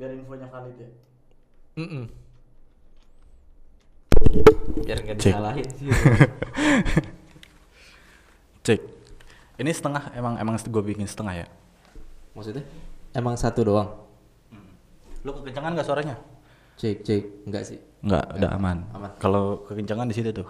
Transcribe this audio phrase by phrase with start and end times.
[0.00, 0.88] Biar infonya valid ya.
[1.76, 2.04] Mm
[4.80, 5.28] Biar nggak Cek.
[5.28, 5.92] disalahin sih.
[8.66, 8.80] Cek.
[9.60, 11.46] Ini setengah emang emang gue bikin setengah ya.
[12.32, 12.64] Maksudnya?
[13.12, 13.92] Emang satu doang?
[15.20, 16.16] Lu kekencangan gak suaranya?
[16.80, 17.44] Cek, cek.
[17.44, 17.76] Enggak sih.
[18.00, 18.88] Enggak, udah aman.
[18.96, 19.12] Aman.
[19.20, 20.48] Kalau kekencangan di situ tuh.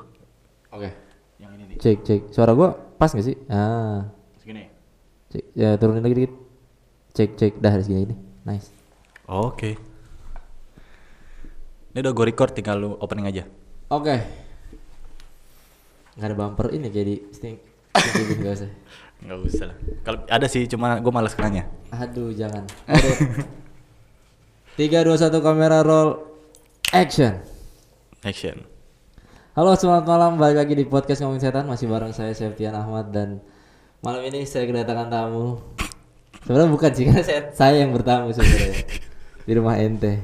[0.71, 0.95] Oke.
[1.43, 1.77] Yang ini nih.
[1.83, 2.21] Cek, cek.
[2.31, 3.35] Suara gua pas nggak sih?
[3.51, 4.07] Ah.
[4.39, 4.71] Segini.
[5.35, 5.43] Cek.
[5.59, 6.33] Ya turunin lagi dikit.
[7.19, 7.53] Cek, cek.
[7.59, 8.17] Dah dari segini ini.
[8.47, 8.80] Nice.
[9.31, 9.79] Oke.
[11.95, 13.47] Ini udah gue record tinggal lu opening aja.
[13.87, 14.19] Oke.
[16.19, 17.55] Nggak ada bumper ini jadi sting.
[18.43, 18.71] Nggak usah.
[19.21, 19.77] Enggak usah lah.
[20.01, 21.69] Kalau ada sih cuma gue malas kenanya.
[21.93, 22.65] Aduh, jangan.
[24.81, 26.25] Tiga, dua, satu, kamera roll,
[26.89, 27.37] action.
[28.25, 28.65] Action.
[29.53, 30.41] Halo, selamat malam.
[30.41, 31.69] Balik lagi di podcast ngomongin setan.
[31.69, 33.45] Masih bareng saya Septian Ahmad dan
[34.01, 35.61] malam ini saya kedatangan tamu.
[36.49, 38.73] Sebenarnya bukan sih, karena saya, saya yang bertamu sebenarnya
[39.51, 40.23] di rumah ente.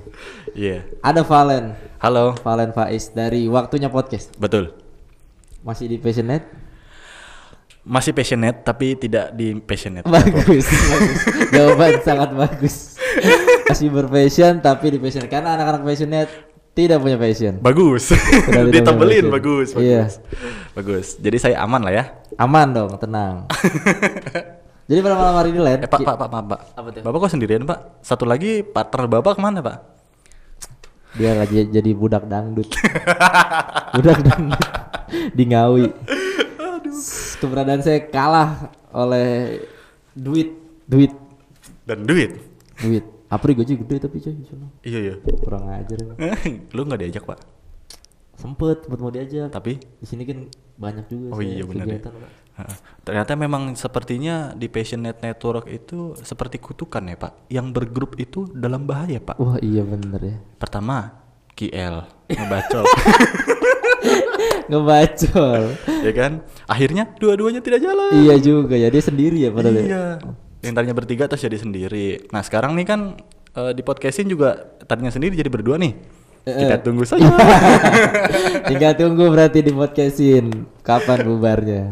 [0.54, 0.86] Iya.
[1.02, 2.38] Ada Valen, Halo.
[2.38, 4.30] Valen Faiz dari Waktunya Podcast.
[4.38, 4.70] Betul.
[5.66, 6.46] Masih di Passionate?
[7.86, 10.02] Masih passionate tapi tidak di passionate.
[10.10, 11.18] bagus, bagus.
[11.54, 12.98] Jawaban sangat bagus.
[13.70, 16.30] Masih berpassion tapi di passionate karena anak-anak passionate
[16.74, 17.62] tidak punya passion.
[17.62, 18.10] Bagus.
[18.74, 19.70] Ditebelin bagus.
[19.78, 20.10] Iya.
[20.10, 20.14] bagus.
[20.74, 21.06] Bagus.
[21.22, 22.04] Jadi saya aman lah ya.
[22.38, 23.46] Aman dong, tenang.
[24.86, 26.60] Jadi pada malam hari ini Len, Eh Pak, Pak, Pak, Pak, Pak.
[26.78, 27.02] Apa tuh?
[27.02, 28.06] Bapak kok sendirian Pak?
[28.06, 29.78] Satu lagi partner Bapak ke mana Pak?
[31.16, 32.68] dia lagi jadi budak dangdut.
[33.96, 34.62] budak dangdut
[35.32, 35.88] di Ngawi.
[37.40, 39.60] Keberadaan saya kalah oleh
[40.12, 40.52] duit,
[40.84, 41.12] duit,
[41.88, 42.36] Dan duit.
[42.84, 43.04] duit.
[43.32, 44.34] Apri gaji gede tapi coy.
[44.84, 45.14] Iya iya.
[45.40, 45.98] kurang ajar.
[46.76, 47.38] Lu nggak diajak Pak?
[48.36, 49.48] Sempet, sempet mau diajak.
[49.50, 50.46] Tapi Di sini kan
[50.76, 51.98] banyak juga Oh iya, benar ya.
[52.06, 52.12] Pak.
[53.06, 57.32] Ternyata memang sepertinya di Passionate Network itu seperti kutukan ya Pak.
[57.52, 59.36] Yang bergrup itu dalam bahaya Pak.
[59.36, 60.36] Wah iya bener ya.
[60.56, 61.12] Pertama,
[61.52, 62.84] KL ngebacol,
[64.72, 65.62] Ngebacol.
[66.02, 66.32] ya kan?
[66.66, 68.10] Akhirnya dua-duanya tidak jalan.
[68.18, 69.76] iya juga ya dia sendiri ya padahal.
[69.78, 69.84] ya.
[69.86, 70.04] Iya.
[70.66, 72.26] Yang tadinya bertiga terus jadi sendiri.
[72.34, 73.00] Nah sekarang nih kan
[73.54, 75.94] eh, di podcastin juga tadinya sendiri jadi berdua nih.
[76.46, 77.26] Kita tunggu saja.
[78.70, 81.82] Tinggal tunggu berarti di podcastin kapan bubarnya.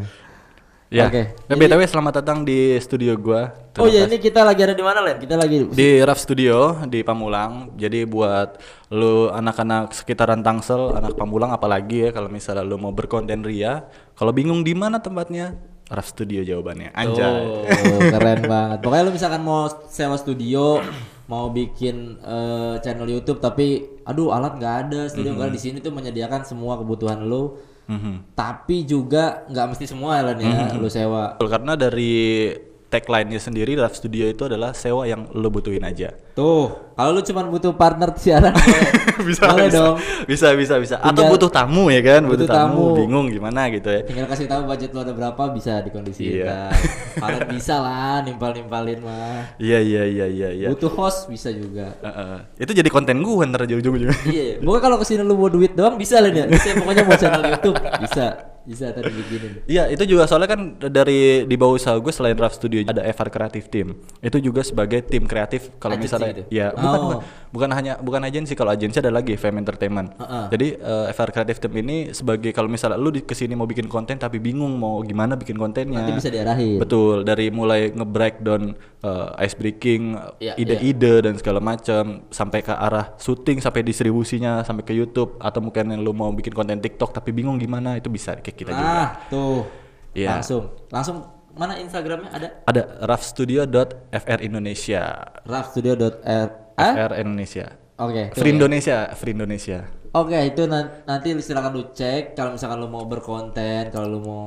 [0.94, 1.10] Ya.
[1.10, 3.50] Oke, Eh, BTW selamat datang di studio gua.
[3.82, 5.18] Oh iya ini kita lagi ada di mana Len?
[5.18, 7.74] Kita lagi Di Raf Studio di Pamulang.
[7.74, 8.62] Jadi buat
[8.94, 14.30] lu anak-anak sekitaran Tangsel, anak Pamulang apalagi ya kalau misalnya lu mau berkonten ria, kalau
[14.30, 15.58] bingung di mana tempatnya,
[15.90, 16.94] Raf Studio jawabannya.
[16.94, 17.42] Anjay.
[17.44, 18.78] Oh, keren banget.
[18.80, 20.78] Pokoknya lu misalkan mau sewa studio,
[21.26, 25.82] mau bikin eh, channel YouTube tapi aduh alat nggak ada, studio nggak ada di sini
[25.82, 27.58] tuh menyediakan semua kebutuhan lu.
[27.84, 28.36] Mhm.
[28.36, 31.36] Tapi juga nggak mesti semua Len ya lu sewa.
[31.38, 32.48] Karena dari
[32.94, 36.14] tagline-nya sendiri Raf Studio itu adalah sewa yang lu butuhin aja.
[36.32, 38.54] Tuh, kalau lu cuma butuh partner siaran
[39.28, 39.96] bisa, boleh bisa, dong.
[40.24, 42.96] bisa bisa bisa atau Tinggal- butuh tamu ya kan butuh, butuh tamu, tamu.
[42.96, 46.38] bingung gimana gitu ya Tinggal kasih tahu budget lu ada berapa bisa dikondisikan.
[46.38, 46.58] Iya.
[47.22, 49.58] Kalian bisa lah nimpal-nimpalin mah.
[49.58, 51.94] iya iya iya iya iya Butuh host bisa juga.
[51.98, 52.38] Heeh.
[52.60, 55.72] itu jadi konten gue ntar aja ujung-ujungnya iya, pokoknya kalau ke sini lu mau duit
[55.72, 56.46] doang bisa lah ya.
[56.46, 58.26] Bisa pokoknya mau channel YouTube bisa,
[58.64, 59.52] bisa tadi bikinin.
[59.64, 63.28] Iya itu juga soalnya kan dari di bawah usaha gue selain Raf Studio ada FR
[63.28, 66.48] Creative Team itu juga sebagai tim kreatif kalau misalnya gitu?
[66.48, 67.02] ya bukan, Oh.
[67.04, 67.18] bukan
[67.54, 70.44] bukan hanya bukan agensi kalau agensi ada lagi FM Entertainment Heeh.
[70.50, 73.86] jadi eh, FR Creative Team ini sebagai kalau misalnya lu di ke sini mau bikin
[73.86, 76.80] konten tapi bingung mau gimana bikin kontennya Nanti bisa diarahin.
[76.80, 83.14] Betul, dari mulai nge-breakdown uh, ice breaking, Iya, ide-ide dan segala macam sampai ke arah
[83.16, 87.56] syuting sampai distribusinya sampai ke YouTube atau mungkin lu mau bikin konten TikTok tapi bingung
[87.56, 88.86] gimana itu bisa kayak kita juga.
[88.86, 89.66] Nah, tuh.
[90.14, 90.38] Iya.
[90.38, 90.70] Langsung.
[90.88, 91.16] Langsung
[91.54, 92.48] mana Instagramnya ada?
[92.64, 95.02] Ada rafstudio.fr Indonesia.
[95.44, 96.92] rafstudio.r eh?
[96.94, 97.66] FR Indonesia.
[97.94, 98.30] Oke.
[98.30, 98.56] tuh Free ya.
[98.56, 99.78] Indonesia, Free Indonesia.
[100.10, 104.46] Oke, itu nan- nanti silakan lu cek kalau misalkan lu mau berkonten, kalau lu mau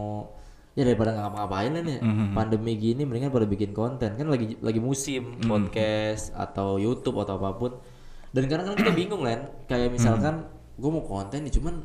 [0.71, 2.27] ya daripada nggak ngapa-ngapain lah nih Mhm.
[2.37, 5.49] pandemi gini mendingan pada bikin konten kan lagi lagi musim Mhm.
[5.49, 7.71] podcast atau YouTube atau apa pun
[8.29, 10.77] dan kadang kadang kita bingung kan kayak misalkan Mhm.
[10.77, 11.81] gue mau konten nih cuman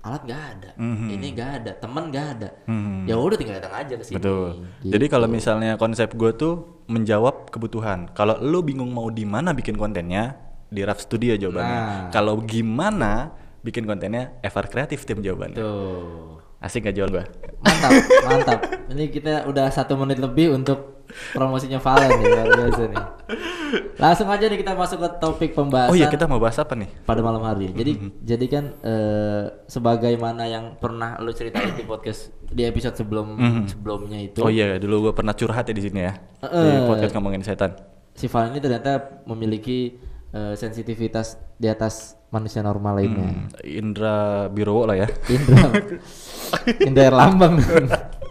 [0.00, 0.70] alat nggak ada
[1.08, 3.04] ini nggak ada teman nggak ada Mhm.
[3.04, 4.48] ya udah tinggal datang aja ke sini Betul.
[4.78, 4.92] Gitu.
[4.94, 6.54] Jadi kalau misalnya konsep gue tuh
[6.86, 8.08] menjawab kebutuhan.
[8.12, 11.76] Kalau lu bingung mau di mana bikin kontennya, di Raf Studio jawabannya.
[11.76, 12.08] Nah.
[12.08, 15.56] Kalau gimana bikin kontennya, FR Creative Team jawabannya.
[15.56, 17.24] tuh Asik gak jawaban gue?
[17.58, 17.90] mantap
[18.24, 18.58] mantap
[18.88, 20.98] ini kita udah satu menit lebih untuk
[21.32, 23.04] Promosinya Valen nih luar biasa nih.
[23.96, 26.84] Langsung aja nih kita masuk ke topik pembahasan Oh iya kita mau bahas apa nih?
[27.02, 27.70] pada malam hari.
[27.70, 34.20] Jadi jadi kan eh, sebagaimana yang pernah lu ceritain di podcast di episode sebelum sebelumnya
[34.20, 34.40] itu.
[34.40, 36.84] Oh iya dulu gue pernah curhat ya di sini ya di Eh.
[36.86, 37.72] podcast ngomongin setan.
[38.12, 38.92] si Valen ini ternyata
[39.24, 39.96] memiliki
[40.28, 43.24] eh, sensitivitas di atas manusia normal lainnya.
[43.24, 44.16] Hmm, Indra
[44.46, 45.08] Birowo lah ya.
[45.26, 45.72] Indra,
[46.80, 47.54] Indra Erlambang.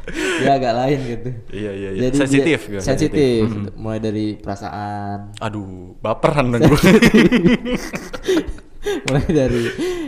[0.07, 1.29] dia agak lain gitu.
[1.51, 1.99] Iya iya iya.
[1.99, 2.71] Jadi dia- sensitif Hmm.
[2.71, 2.81] gue.
[2.81, 3.43] sensitif,
[3.75, 6.79] mulai dari perasaan, Aduh baperan dong gue.
[9.03, 9.63] mulai dari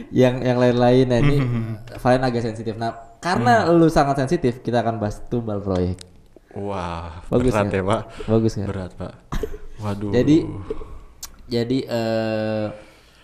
[0.10, 1.06] yang yang lain-lain.
[1.06, 1.74] Nah ini Hmm.
[1.94, 2.76] Valen agak sensitif.
[2.76, 6.00] Nah karena lu sangat sensitif, kita akan bahas tumbal proyek.
[6.52, 8.02] Wah Bagus berat ya pak.
[8.26, 8.68] Bagus nggak?
[8.68, 9.14] Berat pak.
[9.78, 10.12] Waduh.
[10.12, 10.38] Jadi
[11.46, 12.66] jadi eh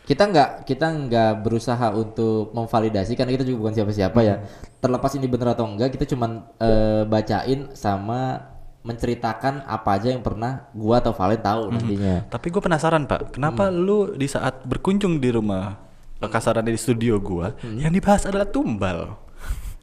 [0.05, 4.35] kita nggak kita nggak berusaha untuk memvalidasi karena kita juga bukan siapa-siapa ya.
[4.77, 8.53] Terlepas ini benar atau enggak, kita cuman eh, bacain sama
[8.85, 12.29] menceritakan apa aja yang pernah gua atau Valen tahu nantinya.
[12.29, 13.81] Tapi gue penasaran pak, kenapa Hmm.
[13.81, 15.81] lu di saat berkunjung di rumah
[16.21, 17.81] kasarannya di studio gua, Hmm.
[17.81, 19.17] yang dibahas adalah tumbal.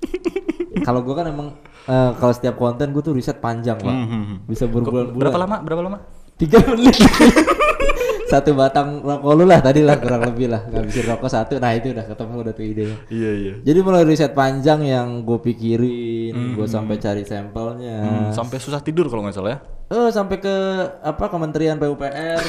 [0.87, 1.49] Kalau gua kan emang
[1.83, 3.95] eh, kalau setiap konten gua tuh riset panjang, Pak.
[4.47, 5.19] Bisa berbulan-bulan.
[5.19, 5.57] Berapa lama?
[5.67, 5.99] Berapa lama?
[6.39, 6.95] Tiga menit.
[8.33, 10.65] satu batang rokok lu lah tadi lah kurang lebih lah.
[10.65, 12.85] Ngabisin rokok satu nah itu udah ketemu udah tuh ide.
[13.13, 13.53] Iya iya.
[13.61, 17.99] jadi mulai riset panjang yang gue pikirin gue sampai cari sampelnya.
[18.01, 19.59] Hmm, sampai susah tidur kalau nggak salah ya.
[19.93, 20.57] eh sampai ke
[21.05, 22.41] apa Kementerian PUPR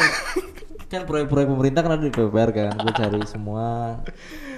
[0.92, 2.72] kan proyek-proyek pemerintah kan ada di PUPR kan.
[2.80, 4.00] Gue cari semua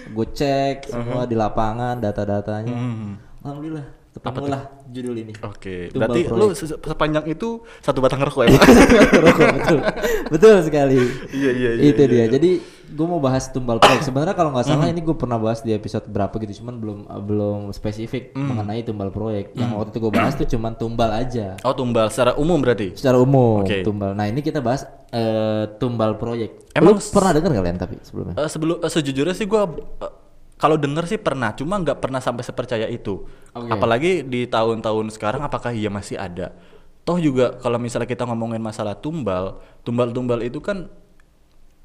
[0.05, 2.77] gue cek semua di lapangan data-datanya.
[2.77, 3.17] Hmm.
[3.41, 5.33] alhamdulillah ketemulah judul ini.
[5.43, 6.39] Oke, Tumbal berarti proyek.
[6.39, 7.49] lu se- sepanjang itu
[7.83, 8.63] satu batang rokok ya, Pak?
[9.27, 9.79] Rokok, betul.
[10.31, 10.99] Betul sekali.
[11.35, 12.25] Iya, iya, iya, itu dia.
[12.31, 12.51] jadi
[12.85, 14.07] gue mau bahas tumbal proyek.
[14.07, 16.97] Sebenarnya kalau nggak salah ini gue pernah bahas di episode berapa gitu cuman belum
[17.27, 19.51] belum spesifik mengenai tumbal proyek.
[19.51, 21.59] Yang waktu itu gue bahas tuh cuman tumbal aja.
[21.67, 22.95] Oh, tumbal secara umum berarti.
[22.95, 23.83] secara umum Oke.
[23.83, 24.15] tumbal.
[24.15, 26.71] Nah ini kita bahas eh, tumbal proyek.
[26.71, 28.35] Emang lu pernah dengar kalian tapi sebelumnya?
[28.39, 30.13] Eh, sebelum eh, sejujurnya sih gua eh,
[30.55, 33.27] kalau denger sih pernah, cuma nggak pernah sampai sepercaya itu.
[33.55, 33.71] Oke.
[33.71, 36.51] Apalagi di tahun-tahun sekarang apakah iya masih ada?
[37.07, 40.91] Toh juga kalau misalnya kita ngomongin masalah tumbal, tumbal-tumbal itu kan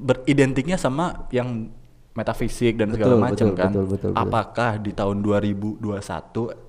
[0.00, 1.70] beridentiknya sama yang
[2.10, 3.70] metafisik dan segala macam kan.
[3.70, 4.18] betul, betul, betul.
[4.18, 5.78] Apakah di tahun 2021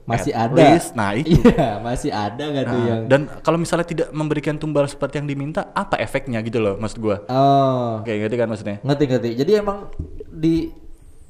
[0.05, 1.33] masih ada least, nah itu.
[1.33, 5.25] iya masih ada nggak tuh Nah, yang dan kalau misalnya tidak memberikan tumbal seperti yang
[5.25, 7.25] diminta, apa efeknya gitu loh maksud gua?
[7.25, 8.77] oh Kayak ngerti kan maksudnya?
[8.85, 9.89] ngerti ngerti jadi emang
[10.29, 10.69] di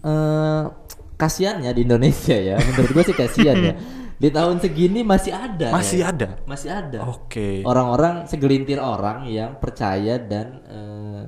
[0.02, 0.64] eh
[1.22, 3.74] kasiannya di Indonesia ya menurut gue sih kasian ya
[4.22, 6.14] di tahun segini masih ada Masih ya.
[6.14, 6.30] ada.
[6.46, 7.62] masih ada Oke.
[7.66, 11.22] orang-orang segelintir orang yang percaya dan eh,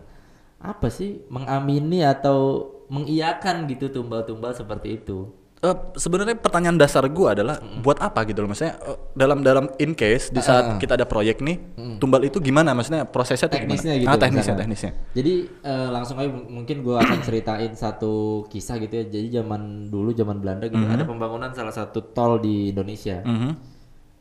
[0.62, 5.30] apa sih mengamini atau mengiyakan gitu tumbal-tumbal seperti itu
[5.64, 8.52] Eh, sebenarnya pertanyaan dasar gua adalah buat apa gitu loh?
[8.52, 11.56] Maksudnya eh, dalam dalam in case di saat kita ada proyek nih
[12.04, 12.76] tumbal itu gimana?
[12.76, 14.04] Maksudnya prosesnya tuh teknisnya gimana?
[14.04, 14.60] gitu ah, teknisnya misalkan.
[14.60, 14.92] teknisnya.
[15.16, 19.04] Jadi eh, langsung aja mungkin gue akan ceritain satu kisah gitu ya.
[19.08, 23.24] Jadi zaman dulu zaman Belanda gitu ada pembangunan salah satu tol di Indonesia.
[23.24, 23.73] Mhm.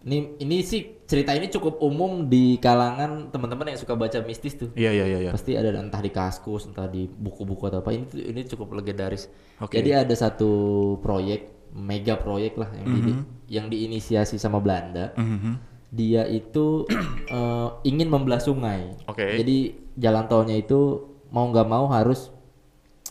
[0.03, 4.71] Ini ini sih cerita ini cukup umum di kalangan teman-teman yang suka baca mistis tuh.
[4.75, 5.31] Iya iya iya iya.
[5.31, 9.31] Pasti ada entah di kaskus entah di buku-buku atau apa ini ini cukup legendaris.
[9.63, 9.79] Oke.
[9.79, 10.51] jadi ada satu
[10.99, 13.13] proyek mega proyek lah yang di,
[13.49, 15.15] yang diinisiasi sama Belanda.
[15.15, 15.71] Mhm.
[15.93, 16.89] dia itu
[17.29, 18.97] eh, ingin membelah sungai.
[19.05, 19.39] Oke.
[19.39, 19.57] jadi
[20.01, 22.33] jalan tolnya itu mau nggak mau harus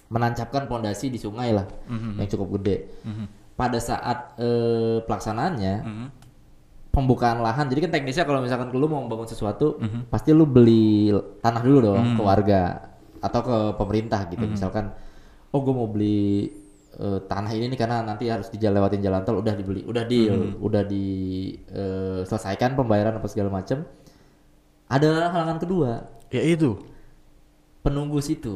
[0.10, 1.70] menancapkan pondasi di sungai lah
[2.18, 2.90] yang cukup gede.
[3.54, 6.08] Pada saat eh, pelaksanaannya Mhm.
[6.92, 7.72] Pembukaan lahan.
[7.72, 12.20] Jadi kan teknisnya kalau misalkan lu mau bangun sesuatu pasti lu beli tanah dulu dong
[12.20, 12.62] ke warga
[13.24, 14.44] atau ke pemerintah gitu.
[14.46, 14.92] Misalkan
[15.52, 16.52] oh gue mau beli
[16.96, 20.84] eh, tanah ini nih karena nanti harus dijalewatin jalan tol udah dibeli udah deal udah
[20.84, 23.88] diselesaikan pembayaran apa segala macam
[24.92, 25.92] ada halangan kedua.
[26.28, 26.76] Ya itu.
[27.80, 28.52] Penunggu situ.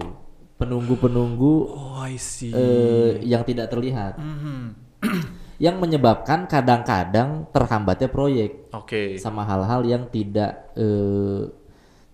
[0.55, 2.51] Penunggu penunggu oh I see.
[2.51, 4.19] eh, yang tidak terlihat.
[4.19, 4.75] Mhm.
[5.55, 9.15] yang menyebabkan kadang-kadang terhambatnya proyek oke.
[9.15, 11.47] sama hal-hal yang tidak eh,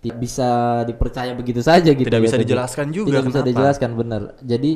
[0.02, 0.48] tidak bisa
[0.82, 3.50] dipercaya begitu saja gitu Tidak ya, bisa dijelaskan juga tidak bisa kenapa.
[3.54, 4.22] dijelaskan benar.
[4.42, 4.72] Jadi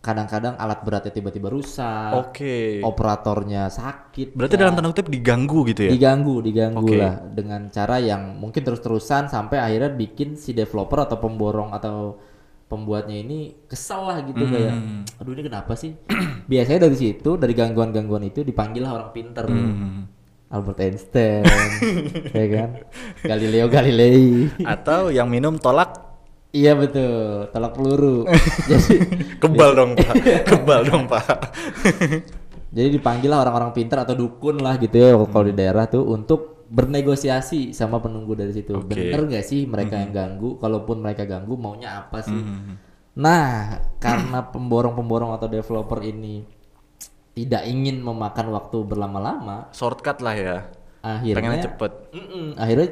[0.00, 2.80] kadang-kadang alat beratnya tiba-tiba rusak oke.
[2.80, 5.90] operatornya sakit berarti dalam tanda kutip diganggu gitu ya?
[5.92, 6.96] Diganggu diganggu Oke.
[6.96, 12.16] lah dengan cara yang mungkin terus-terusan sampai akhirnya bikin si developer atau pemborong atau
[12.70, 14.52] pembuatnya ini kesel lah gitu Hmm.
[14.54, 14.74] kayak
[15.18, 15.98] aduh ini kenapa sih?
[16.50, 19.44] Biasanya dari situ dari gangguan-gangguan itu dipanggil lah orang pinter.
[19.44, 20.06] Hmm.
[20.50, 21.42] Albert Einstein
[22.38, 22.68] ya kan?
[23.22, 24.50] Galileo Galilei.
[24.62, 25.94] Atau yang minum tolak.
[26.50, 27.46] Iya betul.
[27.50, 28.26] Tolak peluru.
[28.70, 28.94] Jadi
[29.38, 30.14] kebal dong pak.
[30.50, 31.54] Kebal dong pak.
[32.70, 35.50] Jadi dipanggil lah orang-orang pinter atau dukun lah gitu ya kalau Hmm.
[35.50, 38.78] di daerah tuh untuk bernegosiasi sama penunggu dari situ.
[38.78, 38.94] Oke.
[38.94, 40.54] Bener nggak sih mereka yang ganggu?
[40.56, 42.38] Kalaupun mereka ganggu, maunya apa sih?
[43.18, 46.46] Nah, karena pemborong-pemborong atau developer ini
[47.30, 50.58] tidak ingin memakan waktu berlama-lama, Shortcut lah ya.
[51.00, 51.92] akhirnya Pengennya cepet.
[52.12, 52.88] Mm-mm, akhirnya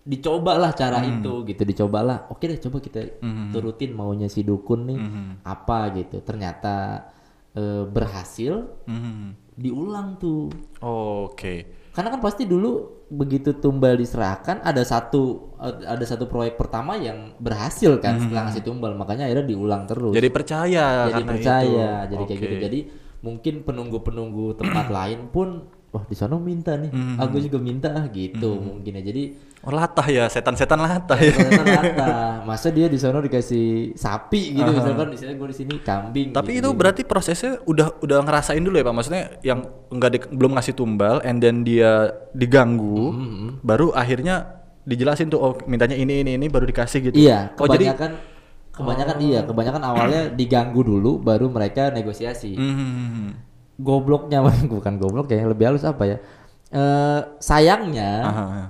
[0.00, 3.20] dicobalah cara itu gitu dicobalah oke deh coba kita
[3.52, 4.98] turutin maunya si dukun nih
[5.44, 7.04] apa gitu ternyata
[7.52, 9.52] eh, berhasil Mhm.
[9.52, 10.48] diulang tuh
[10.80, 11.79] Oke.
[11.90, 15.50] Karena kan pasti dulu begitu tumbal diserahkan ada satu
[15.82, 20.28] ada satu proyek pertama yang berhasil kan setelah ngasih tumbal makanya akhirnya diulang terus Jadi
[20.30, 22.10] percaya jadi percaya itu.
[22.14, 22.46] jadi kayak Oke.
[22.46, 22.80] gitu jadi
[23.20, 28.50] mungkin penunggu-penunggu tempat lain pun wah di sana minta nih aku juga minta ah, gitu
[28.56, 29.24] mungkin ya jadi
[29.60, 31.36] Oh latah ya, setan-setan latah ya.
[31.36, 32.12] ternyata rata
[32.48, 36.56] masa dia di sana dikasih sapi gitu misalkan di sini gue di sini kambing Tapi
[36.56, 36.64] gitu.
[36.64, 38.94] itu berarti prosesnya udah udah ngerasain dulu ya Pak.
[38.96, 43.12] Maksudnya yang enggak di- belum ngasih tumbal and then dia diganggu,
[43.60, 47.20] baru akhirnya dijelasin tuh oh mintanya ini ini ini baru dikasih gitu.
[47.20, 48.10] iya Oh jadi kebanyakan
[48.72, 53.49] kebanyakan iya kebanyakan awalnya diganggu dulu baru mereka negosiasi Mhm.
[53.80, 56.18] Gobloknya bukan goblok ya lebih halus apa ya
[56.70, 58.62] Eh sayangnya Aha.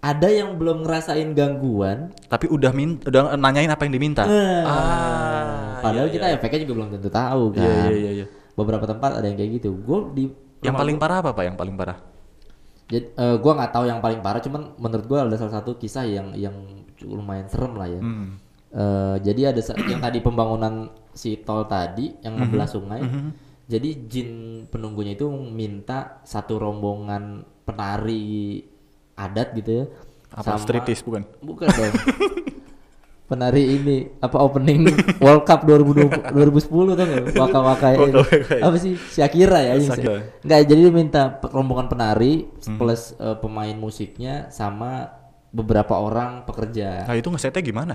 [0.00, 4.24] ada yang belum ngerasain gangguan Tapi udah min udah nanyain apa yang diminta.
[4.24, 7.60] Eh, Ah, padahal iya, kita efeknya juga belum tentu tahu kan.
[7.60, 8.26] Iya, iya, iya, iya.
[8.56, 9.76] Beberapa tempat ada yang kayak gitu.
[9.76, 10.24] Gue di
[10.64, 11.44] Yang paling parah apa Pak?
[11.44, 11.98] Yang paling parah?
[12.88, 16.08] jadi eh, gua nggak tahu yang paling parah, cuman menurut gua ada salah satu kisah
[16.08, 16.56] yang yang
[17.04, 18.00] lumayan serem lah ya.
[18.00, 18.40] Hmm.
[18.72, 22.40] Eh, jadi ada yang tadi pembangunan si tol tadi yang Mhm.
[22.48, 23.00] membelah sungai.
[23.66, 24.30] Jadi jin
[24.66, 28.58] penunggunya itu minta satu rombongan penari
[29.14, 29.84] adat gitu ya.
[30.32, 31.22] Apa striptease bukan?
[31.40, 31.94] Bukan dong.
[33.22, 37.24] Penari ini apa opening World Cup 2020 2010 tuh nggak?
[37.32, 37.98] Waka Waka ya.
[38.04, 38.60] Waka Waka, ya.
[38.60, 38.92] Apa sih?
[38.92, 40.20] Shakira ya yang Shakira.
[40.44, 42.76] Enggak, jadi dia minta rombongan penari Hmm.
[42.76, 45.16] plus eh, pemain musiknya sama
[45.48, 47.08] beberapa orang pekerja.
[47.08, 47.94] Nah itu ngesetnya gimana?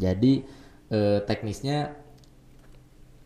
[0.00, 0.40] Jadi
[0.88, 1.92] eh, teknisnya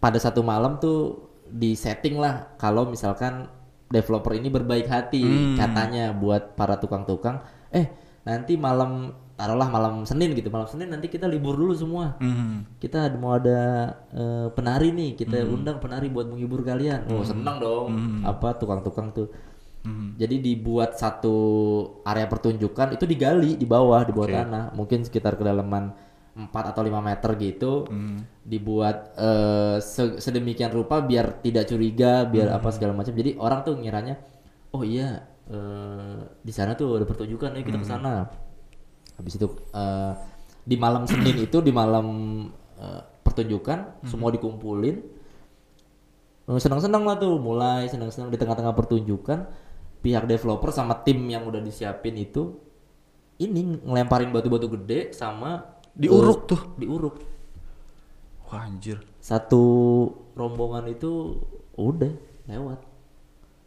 [0.02, 3.46] pada satu malam tuh di setting lah kalau misalkan
[3.86, 5.54] developer ini berbaik hati Hmm.
[5.54, 7.90] katanya buat para tukang-tukang eh
[8.22, 12.76] nanti malam taruhlah malam Senin gitu malam Senin nanti kita libur dulu semua Mhm.
[12.78, 13.58] kita mau ada
[14.12, 15.54] eh, penari nih kita Hmm.
[15.56, 17.88] undang penari buat menghibur kalian oh senang dong
[18.22, 19.26] apa tukang-tukang tuh
[19.80, 20.12] Hmm.
[20.14, 21.32] jadi dibuat satu
[22.04, 24.36] area pertunjukan itu digali di bawah di bawah Oke.
[24.36, 25.96] tanah mungkin sekitar kedalaman
[26.40, 28.24] 4 atau 5 meter gitu Hmm.
[28.40, 29.12] dibuat
[29.78, 32.56] se- sedemikian rupa biar tidak curiga biar Hmm.
[32.56, 34.16] apa segala macam jadi orang tuh ngiranya
[34.70, 37.94] oh iya eh, di sana tuh ada pertunjukan nih kita ke Hmm.
[37.98, 38.12] sana
[39.16, 40.12] habis itu eh,
[40.62, 42.06] di malam Senin itu di malam
[42.78, 44.96] eh, pertunjukan semua dikumpulin
[46.50, 49.46] senang-senang lah tuh mulai senang-senang di tengah-tengah pertunjukan
[50.00, 52.58] pihak developer sama tim yang udah disiapin itu
[53.38, 56.60] ini ngelemparin batu-batu gede sama Diuruk tuh.
[56.74, 57.16] diuruk
[58.48, 58.98] Wah anjir.
[59.20, 59.62] satu
[60.32, 61.36] rombongan itu
[61.76, 62.10] udah
[62.46, 62.80] lewat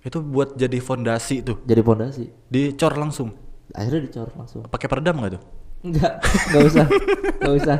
[0.04, 1.62] Itu buat jadi fondasi tuh.
[1.64, 3.32] jadi pondasi Dicor langsung.
[3.72, 5.44] akhirnya dicor langsung Pakai peredam nggak tuh?
[5.84, 6.14] enggak
[6.48, 6.86] enggak usah
[7.38, 7.78] enggak usah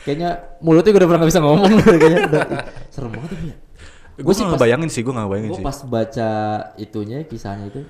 [0.00, 2.42] kayaknya mulutnya gue udah pernah gak bisa ngomong kayaknya udah
[2.88, 3.56] serem banget tuh ya
[4.20, 5.64] Gue sih bayangin sih, gue nggak bayangin gue sih.
[5.64, 6.30] pas baca
[6.76, 7.80] itunya kisahnya itu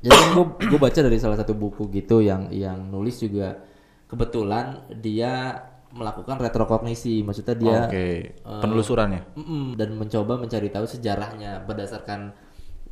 [0.00, 3.58] jadi kan gue gue baca dari salah satu buku gitu yang yang nulis juga
[4.06, 5.62] kebetulan dia
[5.96, 9.22] melakukan retrokognisi maksudnya dia Oke, eh, penelusurannya.
[9.38, 12.34] Mm-mm, dan mencoba mencari tahu sejarahnya berdasarkan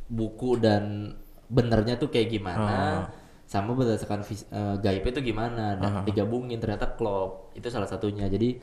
[0.09, 1.13] buku dan
[1.49, 3.09] benernya tuh kayak gimana
[3.45, 6.57] sama berdasarkan vis- eh, gaibnya tuh gimana dan digabungin.
[6.57, 8.25] Ternyata klop itu salah satunya.
[8.25, 8.57] Jadi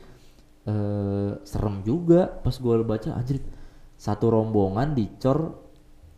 [0.67, 3.39] eh, serem juga pas gue baca anjir
[3.99, 5.55] satu rombongan dicor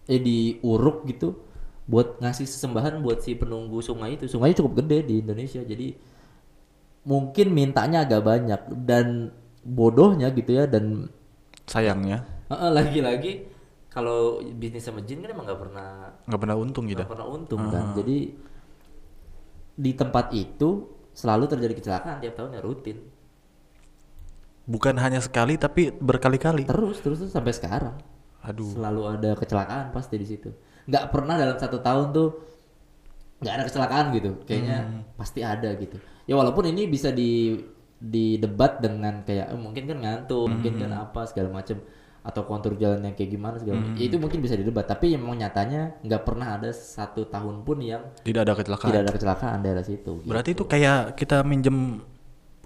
[0.05, 1.41] eh diuruk gitu
[1.85, 4.25] buat ngasih sesembahan buat si penunggu sungai itu.
[4.25, 5.93] Sungainya cukup gede di Indonesia jadi
[7.05, 9.29] mungkin mintanya agak banyak dan
[9.61, 11.09] bodohnya gitu ya dan
[11.65, 13.49] Sayangnya lagi-lagi
[13.89, 15.89] kalau bisnis sama jin kan emang nggak pernah
[16.29, 17.01] nggak pernah untung gitu.
[17.01, 18.17] nggak pernah untung kan jadi
[19.75, 20.69] di tempat itu
[21.15, 22.99] selalu terjadi kecelakaan tiap tahun ya rutin
[24.65, 26.65] Bukan hanya sekali tapi berkali-kali.
[26.65, 27.95] terus terus, terus sampai sekarang
[28.41, 28.73] Aduh.
[28.73, 30.49] selalu ada kecelakaan pasti di situ
[30.85, 32.29] nggak pernah dalam satu tahun tuh
[33.37, 35.01] nggak ada kecelakaan gitu kayaknya Hmm.
[35.15, 37.59] pasti ada gitu ya walaupun ini bisa di
[37.95, 41.03] di debat dengan kayak "Eh, mungkin kan ngantuk mungkin kan Hmm.
[41.03, 41.79] apa segala macam
[42.21, 45.37] atau kontur jalan yang kayak gimana segala macam itu mungkin bisa didebat tapi yang memang
[45.39, 48.89] nyatanya nggak pernah ada satu tahun pun yang Tidak ada kecelakaan.
[48.89, 50.25] tidak ada kecelakaan daerah situ gitu.
[50.25, 52.01] Berarti itu kayak kita minjem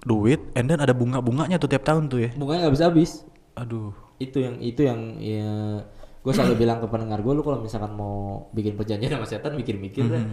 [0.00, 2.30] duit and then ada bunga-bunganya tuh tiap tahun tuh ya.
[2.32, 3.10] bunganya nggak bisa habis
[3.52, 3.92] Aduh.
[4.16, 5.84] itu yang itu yang ya,
[6.20, 10.04] gue selalu bilang ke pendengar gue lu kalau misalkan mau bikin perjanjian sama setan mikir-mikir
[10.04, 10.24] deh.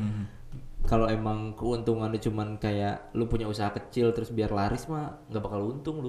[0.87, 5.59] Kalau emang keuntungannya cuman kayak lu punya usaha kecil terus biar laris mah nggak bakal
[5.67, 6.07] untung lu.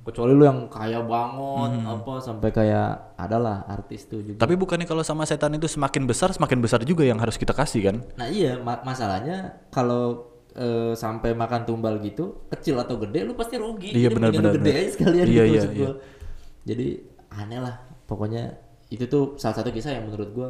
[0.00, 4.38] Kecuali lu yang kaya banget apa sampai kayak adalah artis tuh juga.
[4.38, 7.82] Tapi bukannya kalau sama setan itu semakin besar, semakin besar juga yang harus kita kasih
[7.82, 7.96] kan?
[8.14, 13.58] nah iya ma- masalahnya kalau eh, sampai makan tumbal gitu kecil atau gede lu pasti
[13.58, 13.90] rugi.
[13.90, 14.78] Iya, Jadi benar, benar, gede benar.
[14.78, 15.92] aja sekalian Iya, gitu iya, gua.
[16.62, 16.86] jadi
[17.42, 17.74] aneh lah.
[18.06, 18.54] Pokoknya
[18.92, 20.48] itu tuh salah satu kisah yang menurut gua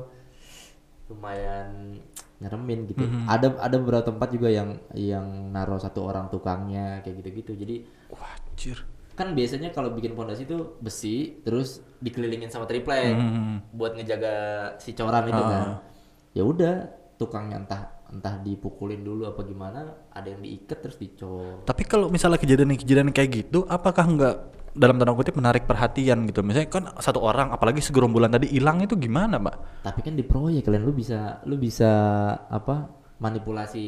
[1.07, 1.99] lumayan
[2.39, 3.27] nyeremin gitu Mhm.
[3.29, 7.77] ada ada beberapa tempat juga yang yang naruh satu orang tukangnya kayak gitu-gitu jadi
[8.11, 8.83] Wah, anjir.
[9.13, 13.61] kan biasanya kalau bikin pondasi itu besi terus dikelilingin sama triplek Hmm.
[13.71, 14.35] buat ngejaga
[14.77, 15.85] si coran itu kan
[16.33, 16.75] ya udah
[17.15, 19.79] tukangnya entah entah dipukulin dulu apa gimana
[20.11, 24.37] ada yang diikat terus dicor Tapi kalau misalnya kejadian-kejadian kayak gitu, apakah nggak
[24.73, 26.41] dalam tanda kutip menarik perhatian gitu?
[26.41, 29.57] Misalnya kan satu orang, apalagi segerombolan tadi hilang itu gimana, Mbak?
[29.83, 31.90] tapi kan di proyek kalian lu bisa lu bisa
[32.47, 33.87] apa manipulasi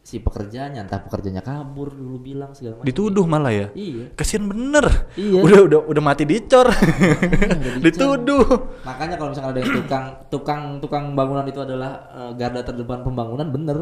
[0.00, 3.66] si pekerjaannya entah pekerjanya kabur dulu bilang segala macam Dituduh malah ya?
[3.74, 4.86] iya Kasian bener.
[5.18, 5.42] Iya.
[5.42, 6.70] Udah udah udah mati dicor.
[6.70, 8.14] udah dicor.
[8.14, 8.46] Dituduh.
[8.86, 13.50] makanya kalau misalkan ada yang tukang tukang tukang bangunan itu adalah eh, garda terdepan pembangunan
[13.50, 13.78] bener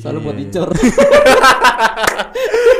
[0.00, 0.68] selalu Iya, buat dicor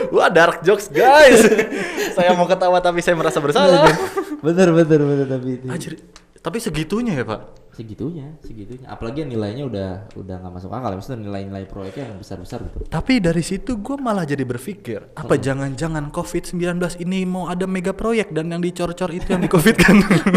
[0.09, 1.45] Wah, dark jokes, guys.
[2.17, 3.93] saya mau ketawa tapi saya merasa bersalah.
[4.41, 5.93] bener bener bener tapi itu Anjir.
[6.39, 7.41] Tapi segitunya ya, Pak?
[7.79, 12.59] Segitunya segitunya apalagi nilainya udah udah nggak masuk akal maksudnya nilai-nilai proyeknya yang besar besar
[12.61, 16.59] gitu Tapi dari situ gue malah jadi berpikir, apa jangan-jangan COVID-19
[16.99, 19.97] ini mau ada mega proyek dan yang dicor-cor itu yang di COVID kan?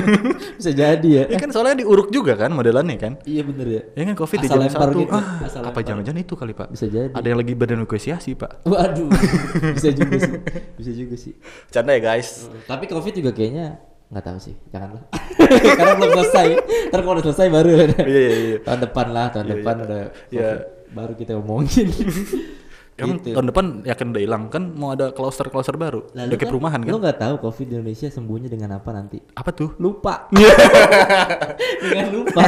[0.60, 3.14] bisa jadi ya Iya kan soalnya diuruk juga kan modelannya kan?
[3.26, 5.00] iya bener ya Ya kan COVID di Asal jam lempar satu.
[5.00, 6.68] gitu, Ah, asal apa jangan-jangan itu kali pak?
[6.70, 8.52] bisa jadi Ada yang lagi bernegosiasi pak?
[8.64, 9.10] waduh
[9.76, 10.34] bisa juga sih
[10.78, 11.34] bisa juga sih
[11.68, 12.46] Canda ya guys.
[12.46, 13.80] Hmm, tapi covid juga kayaknya
[14.12, 15.04] nggak tahu sih janganlah
[15.80, 16.48] karena belum selesai
[16.92, 18.58] ntar kalau udah selesai baru Iya iya iya.
[18.60, 19.84] tahun depan lah tahun Iya, depan iya.
[19.88, 20.42] udah Iya.
[20.44, 20.58] COVID,
[20.92, 21.88] baru kita omongin
[23.02, 23.34] Emang Gitu.
[23.34, 26.06] tahun depan yakin udah hilang kan mau ada klauster-klauster baru.
[26.12, 26.92] Udah kayak kan, perumahan kan?
[26.92, 29.18] Lo nggak tahu COVID di Indonesia sembuhnya dengan apa nanti?
[29.34, 29.74] Apa tuh?
[29.82, 30.30] Lupa.
[31.82, 32.46] dengan lupa.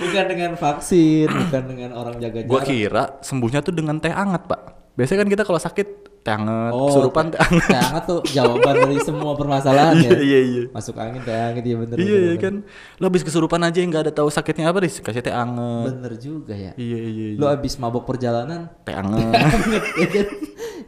[0.00, 2.50] Bukan dengan vaksin, bukan dengan orang jaga jarak.
[2.50, 4.60] Gua kira sembuhnya tuh dengan teh hangat pak.
[4.98, 5.88] Biasanya kan kita kalau sakit
[6.24, 7.36] teh hangat, Oh, kesurupan.
[7.36, 10.18] Teh hangat tuh jawaban dari semua permasalahan Iya ya.
[10.32, 10.62] iya iya.
[10.72, 11.96] Masuk angin teh hangat ya bener.
[12.00, 12.54] Iya iya kan.
[12.96, 15.92] Lo habis kesurupan aja nggak ada tahu sakitnya apa deh, kasih teh hangat.
[15.92, 16.72] Bener juga ya.
[16.74, 17.38] Iya iya iya.
[17.38, 19.20] Lo abis mabok perjalanan, teh hangat.
[19.36, 20.26] hangat ya kan?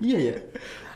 [0.01, 0.35] Iya ya.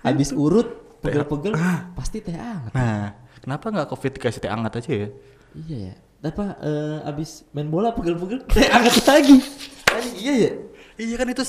[0.01, 0.69] Abis urut,
[1.05, 1.53] pegel-pegel,
[1.93, 2.73] pasti teh hangat.
[2.73, 5.09] nah, kenapa nggak covid dikasih teh hangat aja ya?
[5.53, 5.95] Iya ya.
[6.21, 9.37] Apa eh, abis main bola pegel-pegel teh hangat lagi.
[9.85, 10.53] Kan iya ya.
[10.97, 11.45] Iya kan itu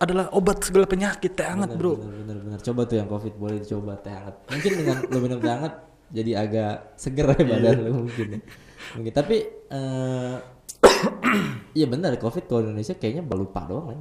[0.00, 1.98] adalah obat segala penyakit teh hangat bro.
[1.98, 2.58] Bener, bener, bener.
[2.62, 4.34] Coba tuh yang covid boleh dicoba teh hangat.
[4.50, 5.74] Mungkin dengan lo minum teh hangat
[6.10, 8.26] jadi agak seger ya badan lo mungkin.
[8.38, 8.40] ya.
[8.98, 9.36] Mungkin tapi
[9.70, 10.34] eh
[11.74, 13.98] iya benar covid kalau Indonesia kayaknya baru lupa doang kan.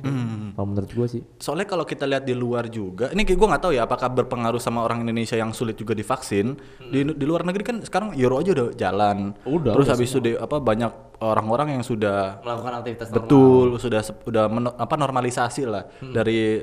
[0.54, 1.22] Kalau menurut gua sih.
[1.36, 4.58] Soalnya kalau kita lihat di luar juga, ini kayak gue nggak tahu ya apakah berpengaruh
[4.58, 6.54] sama orang Indonesia yang sulit juga divaksin.
[6.80, 9.18] Di, di luar negeri kan sekarang Euro aja udah jalan.
[9.44, 13.18] Udah, Terus udah habis itu di- apa banyak orang-orang yang sudah Melakukan aktivitas normal.
[13.20, 16.62] betul sudah sep- udah meno- apa normalisasi lah dari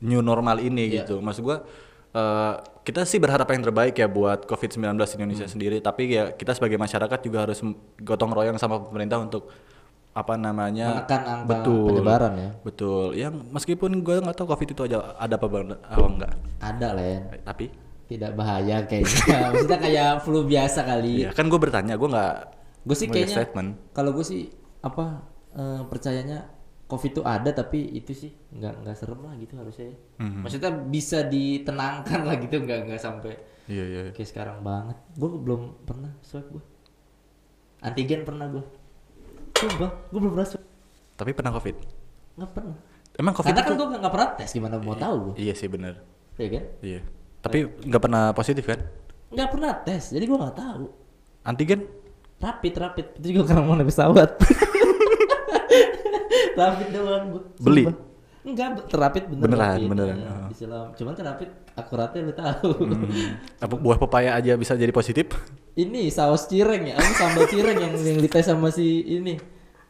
[0.00, 1.18] new normal ini gitu.
[1.18, 1.58] Maksud gua
[2.12, 6.76] eh, kita sih berharap yang terbaik ya buat COVID-19 Indonesia sendiri, tapi ya kita sebagai
[6.76, 7.64] masyarakat juga harus
[7.98, 9.48] gotong royong sama pemerintah untuk
[10.14, 12.50] apa namanya Menekan angka betul penyebaran ya.
[12.62, 17.20] betul yang meskipun gue nggak tahu covid itu aja ada apa apa enggak Ada Len.
[17.42, 17.66] tapi
[18.04, 19.48] Tidak bahaya kayaknya.
[19.50, 21.24] Maksudnya kayak flu biasa kali.
[21.26, 22.34] iya kan gue bertanya gue nggak
[22.84, 23.48] Gue sih kayaknya
[23.90, 24.52] kalau gue sih
[24.84, 25.24] apa
[25.56, 26.46] eh, percayanya
[26.86, 29.86] covid itu ada tapi itu sih nggak nggak serem lah gitu harusnya.
[29.86, 29.96] ya.
[30.18, 30.40] Mhm.
[30.40, 34.94] Maksudnya bisa ditenangkan lah gitu nggak nggak sampai iya iya kayak sekarang banget.
[35.12, 36.62] Gue belum pernah swab gue.
[37.80, 38.64] Antigen pernah gue.
[39.54, 40.62] Coba, gue belum pernah swab.
[41.14, 41.78] tapi pernah covid
[42.34, 42.74] Nggak pernah.
[43.14, 45.34] emang covid Karena itu kan gue nggak pernah tes gimana mau tahu gue.
[45.40, 46.02] iya sih bener
[46.34, 46.64] Iya kan?
[46.80, 47.00] iya
[47.38, 48.82] tapi nggak pernah positif kan
[49.30, 50.84] Nggak pernah tes, jadi gue nggak tahu.
[51.44, 51.86] antigen
[52.34, 53.06] Rapid, rapid.
[53.16, 54.30] Itu juga karena mau naik pesawat.
[56.54, 57.42] rapid doang gue.
[57.58, 57.82] Beli?
[58.44, 59.88] Enggak, terapit bener Beneran, rapid.
[59.88, 60.16] beneran.
[60.16, 60.48] Ya, Oh.
[60.50, 60.86] Islam.
[60.92, 62.68] Cuman terapit akuratnya lu tahu.
[62.78, 65.32] Hmm, apa buah pepaya aja bisa jadi positif
[65.74, 69.40] ini saus cireng ya, sambal cireng yang yang dites sama si ini.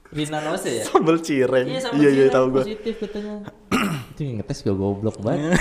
[0.06, 0.84] Rina Nose ya?
[0.86, 3.34] sambal cireng Iya, sambal iya iya cireng tahu gue positif katanya.
[4.14, 5.58] Itu yang ngetes gue goblok banget.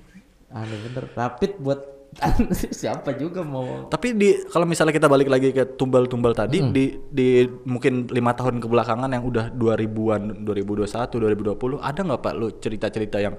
[0.52, 1.04] Aneh bener.
[1.10, 1.80] Rapid buat
[2.80, 7.42] siapa juga mau tapi di kalau misalnya kita balik lagi ke tumbal-tumbal tadi di di
[7.66, 13.34] mungkin lima tahun kebelakangan yang udah 2000-an 2021 2020 ada nggak pak lu cerita-cerita yang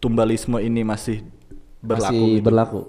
[0.00, 1.20] tumbalisme ini masih
[1.84, 2.46] berlaku masih gitu?
[2.48, 2.80] berlaku.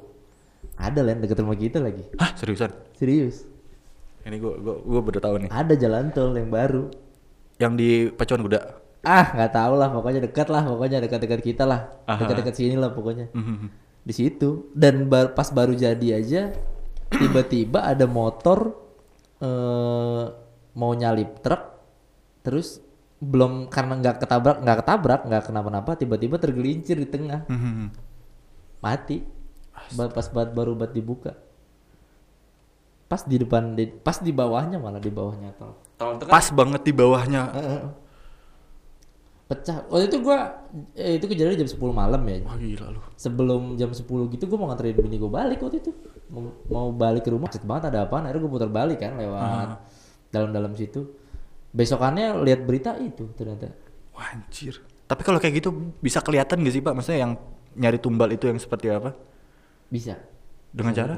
[0.81, 2.03] Ada lah deket rumah kita lagi.
[2.17, 3.45] Hah seriusan Serius.
[4.25, 5.49] Ini gua gua gua baru tahu nih.
[5.51, 6.89] Ada jalan tol yang baru.
[7.61, 8.61] Yang di Pacuan Kuda.
[9.01, 13.33] Ah, nggak tahu lah, pokoknya dekat lah, pokoknya dekat-dekat kita lah, dekat-dekat sini lah pokoknya.
[13.33, 13.89] Mhm.
[14.01, 16.51] Di situ dan bar- pas baru jadi aja,
[17.09, 18.73] tiba-tiba ada motor
[19.37, 20.25] eh
[20.71, 21.61] mau nyalip truk,
[22.41, 22.79] terus
[23.21, 27.85] belum karena nggak ketabrak, nggak ketabrak, nggak kenapa-napa, tiba-tiba tergelincir di tengah, Mhm.
[28.79, 29.21] mati.
[29.93, 31.33] Ba- Pas bat baru bat dibuka,
[33.05, 35.75] pas di depan, di, pas di bawahnya malah di bawahnya tol.
[35.97, 37.41] Tol itu kan Pas banget di bawahnya.
[37.51, 37.81] Heeh.
[39.51, 39.83] Pecah.
[39.91, 40.63] Waktu itu gua
[40.95, 42.35] eh, itu kejadian jam 10 malam ya.
[42.47, 43.01] Wah gila lu.
[43.19, 45.91] Sebelum jam 10 gitu gua mau nganterin bini gua balik waktu itu.
[46.31, 48.23] Mau, mau balik ke rumah, macet banget ada apaan.
[48.23, 49.83] Akhirnya gua putar balik kan lewat
[50.31, 51.11] dalam-dalam situ.
[51.75, 53.75] Besokannya lihat berita itu ternyata.
[54.15, 54.79] Wah, anjir.
[55.11, 56.95] Tapi kalau kayak gitu bisa kelihatan gak sih Pak?
[56.95, 57.35] Maksudnya yang
[57.75, 59.11] nyari tumbal itu yang seperti apa?
[59.91, 60.15] Bisa.
[60.71, 61.15] Dengan cara?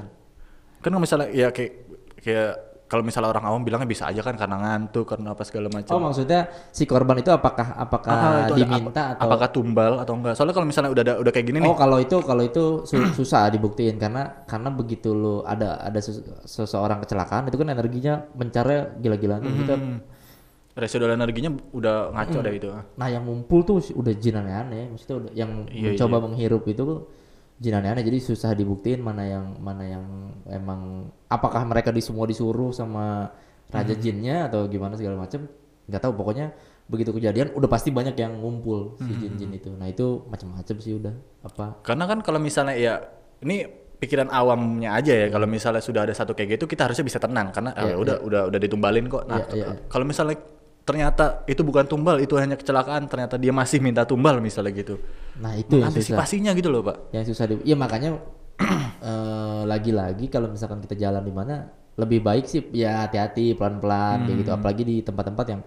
[0.82, 1.74] Kan misalnya ya kayak
[2.18, 5.74] kayak kalau misalnya orang awam bilangnya bisa aja kan karena ngantuk karena apa segala Oh
[5.74, 5.98] macam.
[6.06, 10.14] maksudnya si korban itu apakah apakah Ah, itu ada diminta apa- atau apakah tumbal atau
[10.14, 10.38] enggak?
[10.38, 11.66] Soalnya kalau misalnya udah ada udah kayak gini nih.
[11.66, 16.22] Oh kalau itu kalau itu su- susah dibuktiin karena karena begitu lo ada ada ses-
[16.46, 19.54] seseorang kecelakaan itu kan energinya mencarnya gila-gilaan tuh.
[19.58, 19.98] kita Hmm.
[20.74, 22.46] Residual energinya udah ngaco Hmm.
[22.46, 22.70] deh itu.
[22.96, 26.86] Nah yang ngumpul tuh udah jin aneh-aneh, maksudnya udah yang Iya, mencoba menghirup itu
[27.58, 30.06] jin aneh-aneh, jadi susah dibuktiin mana yang mana yang
[30.46, 33.30] emang apakah mereka di semua disuruh sama
[33.64, 33.80] Hmm.
[33.80, 35.50] raja jinnya atau gimana segala macam,
[35.88, 36.14] nggak tahu.
[36.14, 36.54] Pokoknya
[36.86, 39.20] begitu kejadian udah pasti banyak yang ngumpul si Hmm.
[39.20, 39.70] jin-jin itu.
[39.74, 41.82] Nah itu macam-macam sih udah apa?
[41.82, 43.00] Karena kan kalau misalnya ya
[43.42, 43.66] ini
[43.98, 47.56] pikiran awamnya aja ya kalau misalnya sudah ada satu kayak gitu kita harusnya bisa tenang
[47.56, 49.24] karena ah, Iya, ya udah udah udah ditumbalin kok.
[49.26, 49.88] Nah, Iya, iya, iya.
[49.88, 50.36] kalau misalnya
[50.84, 55.00] ternyata itu bukan tumbal, itu hanya kecelakaan, ternyata dia masih minta tumbal misalnya gitu.
[55.40, 56.20] Nah itu yang susah.
[56.20, 57.16] Antisipasinya gitu loh, Pak.
[57.16, 58.20] Yang susah di, ya makanya
[59.02, 61.56] eh, lagi-lagi kalau misalkan kita jalan di mana
[61.94, 64.58] lebih baik sih ya hati-hati pelan-pelan kayak gitu Hmm.
[64.58, 65.62] apalagi di tempat-tempat yang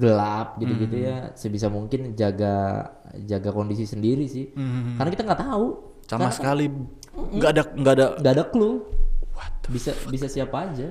[0.00, 2.88] gelap gitu-gitu ya sebisa mungkin jaga
[3.22, 4.96] jaga kondisi sendiri sih Hmm.
[4.98, 5.66] karena kita nggak tahu
[6.08, 6.66] Sama sekali
[7.14, 8.82] nggak ada nggak ada nggak ada clue
[9.30, 10.90] What bisa bisa siapa aja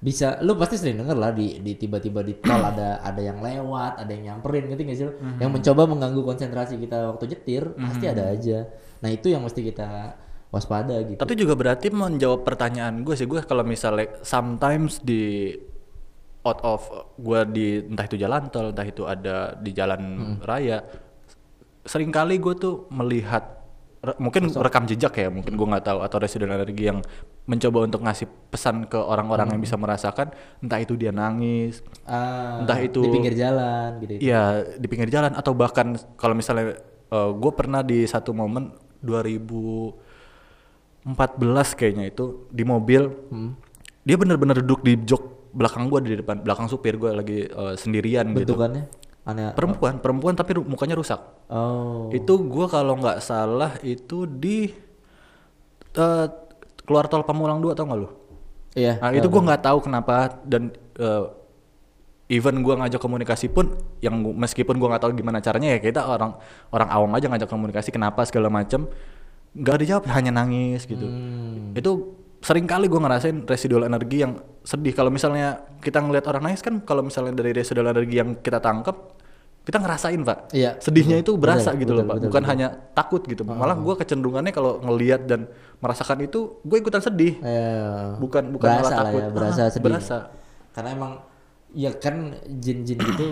[0.00, 4.00] bisa lu pasti sering denger lah di, di tiba-tiba di tol ada ada yang lewat
[4.00, 5.12] ada yang nyamperin gitu nggak sih lu?
[5.12, 5.36] Hmm.
[5.36, 8.64] yang mencoba mengganggu konsentrasi kita waktu nyetir pasti ada aja
[9.04, 10.16] nah itu yang mesti kita
[10.48, 15.52] waspada gitu Tapi juga berarti menjawab pertanyaan gue sih gue kalau misalnya sometimes di
[16.40, 16.80] out of
[17.20, 20.36] gue di entah itu jalan tol entah itu ada di jalan Hmm.
[20.40, 20.80] raya
[21.84, 23.59] sering kali gue tuh melihat
[24.00, 27.00] re- mungkin rekam jejak ya mungkin gue nggak tahu atau residual energi yang
[27.44, 29.54] mencoba untuk ngasih pesan ke orang-orang Hmm.
[29.54, 34.42] yang bisa merasakan entah itu dia nangis Ah, entah itu- di pinggir jalan gitu Iya
[34.74, 39.90] di pinggir jalan atau bahkan kalau misalnya gue pernah di satu momen 2014
[41.74, 43.56] kayaknya itu di mobil Hmm.
[44.00, 48.30] dia bener-bener duduk di jok belakang gue di depan belakang supir gue lagi eh, sendirian
[48.32, 48.54] gitu
[49.20, 51.20] aneh perempuan perempuan tapi mukanya rusak.
[51.52, 52.08] Oh.
[52.08, 54.72] Itu gue kalau nggak salah itu di
[55.94, 56.26] eh,
[56.88, 58.08] keluar tol Pamulang 2 tau nggak lu?
[58.74, 61.24] Iya Nah itu gue nggak tahu kenapa dan eh,
[62.30, 66.38] even gue ngajak komunikasi pun yang meskipun gue nggak tahu gimana caranya ya kita orang
[66.70, 68.88] orang awam aja ngajak komunikasi kenapa segala macem.
[69.50, 71.04] Nggak dijawab hanya nangis gitu.
[71.04, 71.74] Hmm.
[71.74, 75.48] itu sering kali gue ngerasain residual energi yang sedih kalau misalnya
[75.78, 78.96] kita ngelihat orang nangis kan kalau misalnya dari residual energi yang kita tangkap
[79.60, 82.52] kita ngerasain pak Iya, sedihnya itu berasa Betul, gitu loh pak betul, bukan betul.
[82.56, 88.16] hanya takut gitu malah gue kecenderungannya kalau ngelihat dan merasakan itu gue ikutan sedih Eh,
[88.16, 89.84] bukan bukan berasa malah lah takut ya, berasa Ah, sedih.
[89.86, 90.16] berasa
[90.70, 91.12] Karena emang
[91.70, 92.16] ya kan
[92.56, 93.26] jin-jin gitu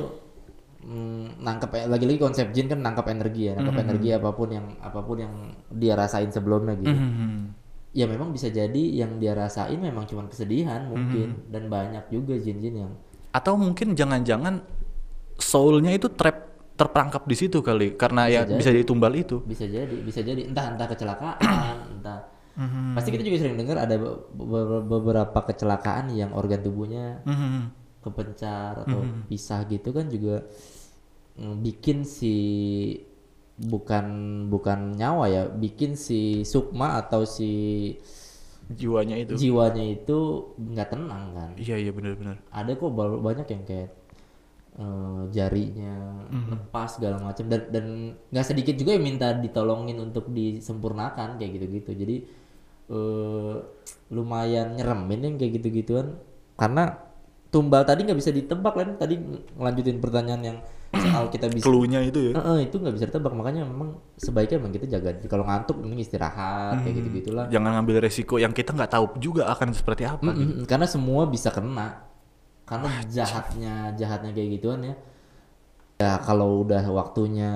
[0.80, 3.86] mm, nangkep lagi-lagi konsep jin kan nangkep energi ya, nangkep Mm-hmm.
[3.88, 5.34] energi apa pun yang apa pun yang
[5.70, 6.92] dia rasain sebelumnya gitu.
[6.92, 7.56] Hmm.
[7.90, 10.92] Ya memang bisa jadi yang dia rasain memang cuma kesedihan Mm-hmm.
[10.92, 12.92] mungkin dan banyak juga jin-jin yang
[13.28, 14.60] atau mungkin jangan-jangan
[15.36, 16.48] soulnya itu trap
[16.78, 18.54] terperangkap di situ kali karena ya jadi.
[18.54, 22.20] bisa jadi tumbal itu bisa jadi bisa jadi entah entah kecelakaan entah
[22.58, 22.90] Mm-hmm.
[22.90, 27.70] pasti kita juga sering dengar ada be- be- beberapa kecelakaan yang organ tubuhnya Hmm.
[28.02, 29.30] kepencar atau Mm-hmm.
[29.30, 30.42] pisah gitu kan juga
[31.38, 32.34] mm, bikin si
[33.58, 34.06] bukan
[34.52, 37.50] bukan nyawa ya bikin si sukma atau si
[38.68, 39.34] jiwanya itu.
[39.40, 40.18] jiwanya itu
[40.60, 41.50] nggak tenang kan?
[41.56, 43.88] Iya iya benar-benar ada kok ba- banyak yang kayak
[44.78, 45.94] eh, jarinya
[46.28, 46.50] Mm-hmm.
[46.52, 47.86] lepas segala macam dan dan
[48.28, 51.90] nggak sedikit juga yang minta ditolongin untuk disempurnakan kayak gitu-gitu.
[51.96, 52.16] Jadi
[52.92, 53.56] eh,
[54.12, 56.20] lumayan nyeremin yang kayak gitu-gituan.
[56.60, 56.84] Karena
[57.48, 59.16] tumbal tadi nggak bisa ditebak kan tadi
[59.56, 60.58] ngelanjutin pertanyaan yang
[60.88, 62.32] soal kita bisa Cluenya itu ya.
[62.32, 63.32] Eh, eh, itu nggak bisa ditebak.
[63.36, 65.10] Makanya memang sebaiknya memang kita jaga.
[65.28, 69.52] Kalau ngantuk mending istirahat kayak gitu gitulah Jangan ngambil resiko yang kita nggak tahu juga
[69.52, 70.24] akan seperti apa.
[70.24, 72.08] Mm-mm, karena semua bisa kena.
[72.64, 74.94] Karena jahatnya jahatnya kayak gituan ya.
[75.98, 77.50] Ya kalau udah waktunya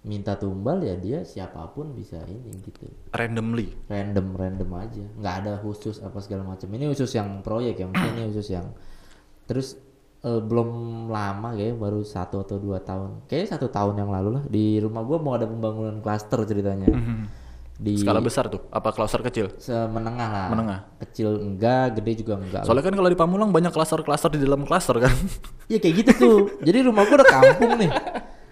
[0.00, 2.88] minta tumbal ya dia siapa pun bisa ini gitu.
[3.12, 3.68] Randomly.
[3.86, 5.04] random random aja.
[5.20, 6.66] Nggak ada khusus apa segala macam.
[6.72, 8.72] Ini khusus yang proyek ya mungkin ini khusus yang
[9.44, 9.76] terus
[10.20, 10.68] eh, belum
[11.08, 15.02] lama kayak baru satu atau dua tahun kayak satu tahun yang lalu lah di rumah
[15.04, 16.88] gua mau ada pembangunan klaster ceritanya
[17.80, 18.60] di Skala besar tuh.
[18.68, 19.48] Apa klaster kecil?
[19.56, 20.78] semenengah lah Menengah.
[21.00, 25.00] kecil enggak gede juga enggak Soalnya kan kalau di Pamulang banyak klaster-klaster di dalam klaster
[25.00, 25.16] kan.
[25.64, 26.38] Iya kayak gitu tuh.
[26.68, 27.90] Jadi rumah gua ada kampung nih.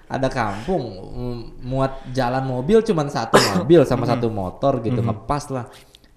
[0.09, 5.69] Ada kampung, mm, muat jalan mobil cuman satu mobil sama satu motor gitu ngepas lah.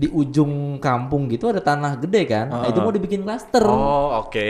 [0.02, 2.50] Di ujung kampung gitu ada tanah gede kan.
[2.50, 3.62] Nah, itu mau dibikin klaster.
[3.62, 4.50] oh, oke.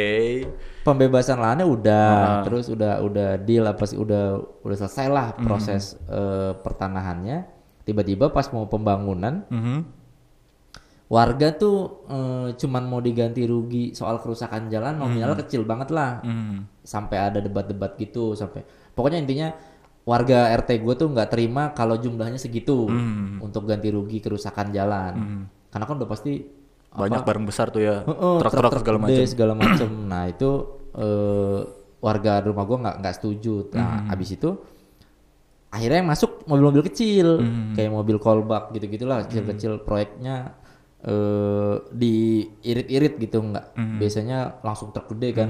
[0.82, 2.08] Pembebasan lahannya udah,
[2.42, 4.24] terus udah udah deal apa sih udah
[4.64, 7.44] udah selesai lah proses eh, pertanahannya.
[7.84, 10.00] Tiba-tiba pas mau pembangunan Mhm.
[11.08, 16.80] warga tuh eh, cuman mau diganti rugi soal kerusakan jalan nominal kecil banget lah Mhm.
[16.82, 19.52] sampai ada debat-debat gitu sampai pokoknya intinya
[20.04, 23.38] warga RT gue tuh nggak terima kalau jumlahnya segitu Hmm.
[23.40, 25.14] untuk ganti rugi kerusakan jalan
[25.68, 26.34] karena kan udah pasti
[26.92, 28.04] Banyak barang besar tuh ya.
[28.04, 29.24] Truk-truk segala macam.
[29.24, 30.50] segala macam nah itu
[30.94, 31.60] eh,
[31.98, 34.12] warga rumah gue nggak nggak setuju nah Hmm.
[34.12, 34.50] abis itu
[35.70, 37.72] akhirnya yang masuk mobil-mobil kecil Hmm.
[37.72, 40.58] kayak mobil kolbak gitu gitulah kecil-kecil proyeknya
[41.00, 43.98] eh diirit-irit gitu nggak Hmm.
[43.98, 45.50] biasanya langsung truk gede kan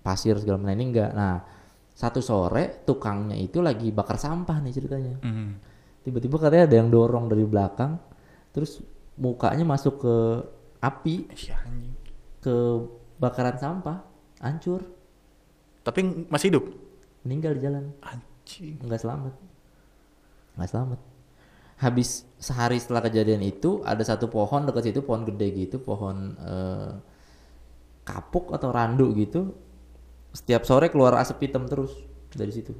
[0.00, 1.34] pasir segala macam Nah, ini enggak nah
[2.00, 5.48] satu sore tukangnya itu lagi bakar sampah nih ceritanya Mhm.
[6.00, 8.00] tiba-tiba katanya ada yang dorong dari belakang
[8.50, 8.80] terus
[9.14, 10.14] mukanya masuk ke
[10.80, 11.60] api Iya,
[12.40, 12.54] ke
[13.16, 14.00] bakaran sampah
[14.40, 14.80] hancur
[15.80, 16.64] Tapi masih hidup.
[17.20, 18.80] meninggal di jalan Anjing.
[18.80, 19.34] nggak selamat
[20.56, 21.00] nggak selamat
[21.76, 26.92] habis sehari setelah kejadian itu ada satu pohon dekat situ pohon gede gitu pohon eh,
[28.02, 29.52] kapuk atau randu gitu
[30.30, 31.94] setiap sore keluar asap hitam terus
[32.34, 32.72] dari situ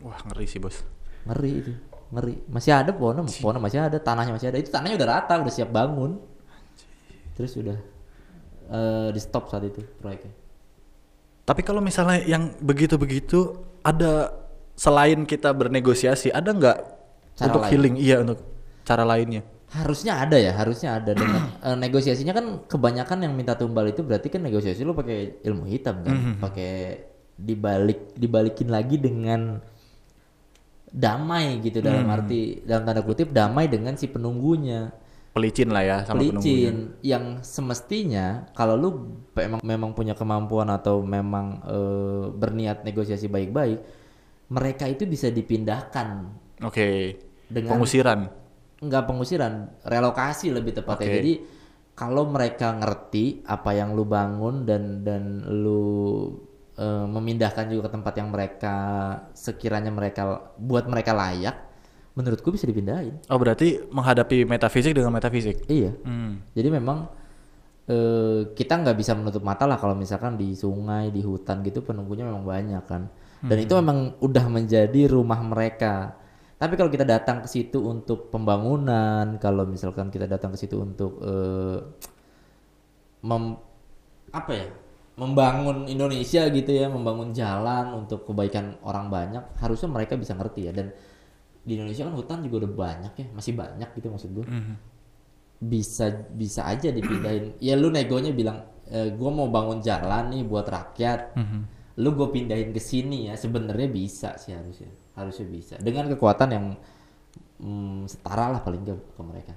[0.00, 0.80] Wah, ngeri sih, Bos.
[1.28, 1.72] ngeri itu
[2.10, 5.52] ngeri masih ada pohonnya pohonnya masih ada tanahnya masih ada itu tanahnya udah rata udah
[5.52, 6.18] siap bangun
[7.36, 7.78] terus udah
[8.72, 10.32] eh, di stop saat itu proyeknya
[11.44, 14.30] Tapi kalau misalnya yang begitu-begitu ada
[14.78, 16.78] selain kita bernegosiasi, ada nggak
[17.42, 17.70] untuk lain.
[17.74, 17.94] healing?
[17.98, 18.38] Iya, untuk
[18.86, 19.42] cara lainnya.
[19.70, 24.26] Harusnya ada ya harusnya ada dengan eh, negosiasinya kan kebanyakan yang minta tumbal itu berarti
[24.26, 27.06] kan negosiasi lu pakai ilmu hitam kan pakai
[27.40, 29.62] dibalik dibalikin lagi dengan
[30.90, 34.90] damai gitu dalam arti dalam tanda kutip damai dengan si penunggunya
[35.30, 36.42] Pelicin lah ya sama penunggunya.
[36.42, 38.88] pelicin yang semestinya kalau lu
[39.38, 43.78] memang memang punya kemampuan atau memang eh, berniat negosiasi baik-baik
[44.50, 46.26] mereka itu bisa dipindahkan
[46.60, 47.16] Oke.
[47.48, 48.20] Dengan- Pengusiran.
[48.80, 49.52] Nggak pengusiran
[49.84, 51.16] relokasi lebih tepatnya Oke.
[51.18, 51.32] jadi
[51.92, 56.32] kalau mereka ngerti apa yang lu bangun dan dan lu
[56.74, 58.76] eh, memindahkan juga ke tempat yang mereka
[59.32, 60.22] sekiranya mereka
[60.56, 61.56] buat mereka layak
[62.16, 65.60] menurutku bisa dipindahin Oh, berarti menghadapi metafisik dengan metafisik.
[65.68, 66.40] iya Hmm.
[66.52, 67.04] jadi memang
[67.84, 72.24] eh, kita nggak bisa menutup mata lah kalau misalkan di sungai di hutan gitu penunggunya
[72.24, 76.12] memang banyak kan dan itu memang udah menjadi rumah mereka
[76.60, 81.16] tapi kalau kita datang ke situ untuk pembangunan kalau misalkan kita datang ke situ untuk
[81.24, 81.78] eh,
[83.22, 83.56] mem
[84.30, 84.66] apa ya
[85.16, 90.72] membangun Indonesia gitu ya membangun jalan untuk kebaikan orang banyak harusnya mereka bisa ngerti ya.
[90.72, 90.88] Dan
[91.60, 94.74] di Indonesia kan hutan juga udah banyak ya masih banyak gitu maksud gue Mhm.
[95.60, 97.52] bisa bisa aja dipindahin.
[97.60, 101.36] Ya lu negonya bilang e, gue mau bangun jalan nih buat rakyat.
[101.36, 101.60] Mhm.
[102.00, 104.88] lu gue pindahin ke sini ya sebenarnya bisa sih harusnya
[105.20, 105.74] harusnya bisa.
[105.76, 106.64] Dengan kekuatan yang
[107.58, 109.52] mm, setara lah paling gak ke mereka.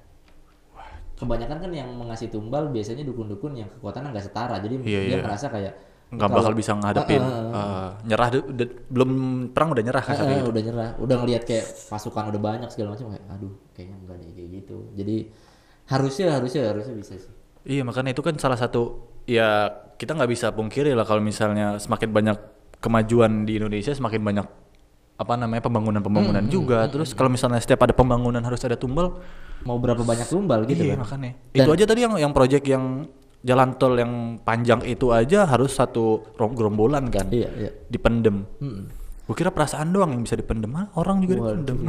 [1.13, 4.59] Kebanyakan kan yang mengasih tumbal biasanya dukun-dukun yang kekuatannya nggak setara.
[4.59, 5.23] Jadi Iya, dia iya.
[5.23, 5.73] merasa kayak
[6.13, 7.57] nggak kalau- bakal bisa ngadepin eh, eh.
[7.57, 9.09] eh, nyerah de- de- belum
[9.49, 10.89] perang udah nyerah kan Eh, eh, udah nyerah.
[10.99, 14.77] Udah ngelihat kayak pasukan udah banyak segala macam kayak aduh kayaknya enggak nih kayak gitu.
[14.93, 15.15] Jadi
[15.87, 17.33] harusnya harusnya harusnya bisa sih.
[17.63, 18.81] Iya makanya itu kan salah satu
[19.23, 22.37] ya kita nggak bisa pungkiri lah kalau misalnya semakin banyak
[22.83, 24.47] kemajuan di Indonesia semakin banyak
[25.23, 26.85] apa namanya pembangunan-pembangunan juga.
[26.85, 29.23] Terus kalau misalnya setiap ada pembangunan harus ada tumbal,
[29.63, 31.31] mau berapa banyak tumbal gitu iya kan makanya.
[31.49, 33.07] Dan- Itu aja tadi yang yang proyek yang
[33.41, 38.43] jalan tol yang panjang itu aja harus satu rom- gerombolan kan iya iya dipendem.
[38.59, 38.87] Mm-mm.
[39.23, 41.87] Gue kira perasaan doang yang bisa dipendem, ah, orang juga dipendem.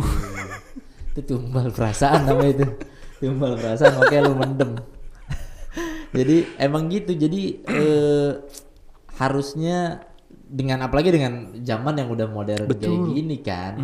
[1.15, 2.67] itu tumbal perasaan namanya itu
[3.21, 4.71] tumbal perasaan makanya lu mendem
[6.19, 8.31] jadi emang gitu jadi eh,
[9.15, 10.03] harusnya
[10.55, 13.75] dengan apalagi dengan zaman yang udah modern kayak gini kan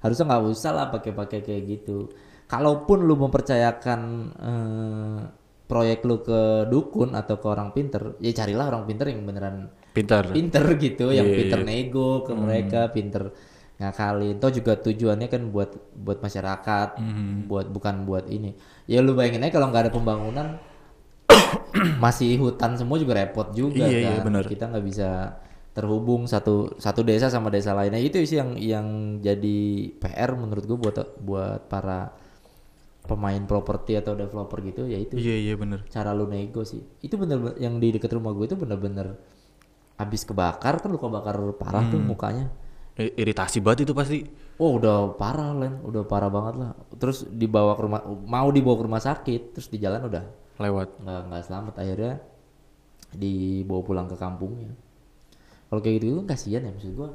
[0.00, 2.10] harusnya nggak usah lah pakai-pakai kayak gitu
[2.44, 4.00] kalaupun lu mempercayakan
[4.34, 5.18] eh,
[5.64, 10.28] proyek lu ke dukun atau ke orang pinter ya carilah orang pinter yang beneran Pintar.
[10.28, 11.66] pinter gitu yang Iya, pinter iya.
[11.68, 13.30] nego ke mereka pinter
[13.76, 17.44] ngakalin toh juga tujuannya kan buat buat masyarakat Hmm.
[17.46, 20.46] buat bukan buat ini ya lu bayangin aja kalau nggak ada pembangunan
[22.02, 24.44] masih hutan semua juga repot juga Iya, iya, kan bener.
[24.44, 25.08] kita nggak bisa
[25.76, 28.86] terhubung satu satu desa sama desa lainnya itu sih yang yang
[29.20, 29.58] jadi
[29.94, 32.16] PR menurut gue buat buat para
[33.04, 35.84] pemain properti atau developer gitu ya itu Iya iya bener.
[35.86, 39.20] cara lu nego sih itu bener yang di dekat rumah gue itu bener-bener
[39.94, 42.08] habis kebakar kan luka bakar parah tuh Hmm.
[42.08, 42.46] mukanya
[42.96, 44.24] I- Iritasi banget itu pasti.
[44.56, 48.84] oh udah parah len udah parah banget lah terus dibawa ke rumah mau dibawa ke
[48.88, 50.24] rumah sakit terus di jalan udah
[50.56, 50.88] Lewat.
[50.98, 52.14] nggak nggak selamat akhirnya
[53.12, 54.72] dibawa pulang ke kampungnya
[55.66, 57.10] kalau kayak gitu kan kasihan ya maksud gua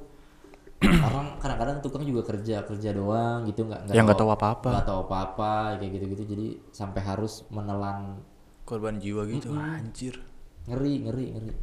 [1.08, 4.70] orang kadang-kadang tukang juga kerja kerja doang gitu nggak Yang nggak tahu apa-apa.
[4.72, 8.18] nggak tahu apa-apa kayak gitu-gitu jadi sampai harus menelan
[8.64, 9.52] Korban jiwa gitu.
[9.52, 10.18] Anjir.
[10.64, 11.54] ngeri ngeri ngeri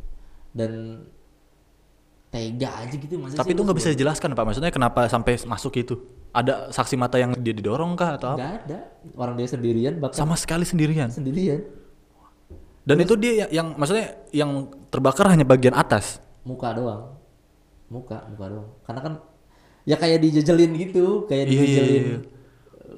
[0.53, 0.73] dan
[2.29, 4.45] tega aja gitu masa Tapi itu nggak bisa dijelaskan pak.
[4.45, 5.95] Maksudnya kenapa sampai masuk itu?
[6.29, 8.39] Ada saksi mata yang dia didorong kah atau apa?
[8.39, 8.79] nggak ada
[9.17, 11.09] orang dia sendirian bahkan Sama sekali sendirian.
[11.09, 11.65] sendirian
[12.85, 14.51] Dan itu dia ya- yang maksudnya yang
[14.87, 16.21] terbakar hanya bagian atas.
[16.49, 17.03] Muka doang
[17.89, 19.15] muka muka doang karena kan
[19.85, 22.19] ya kayak dijejelin gitu kayak Iya, iya, dijejelin iya.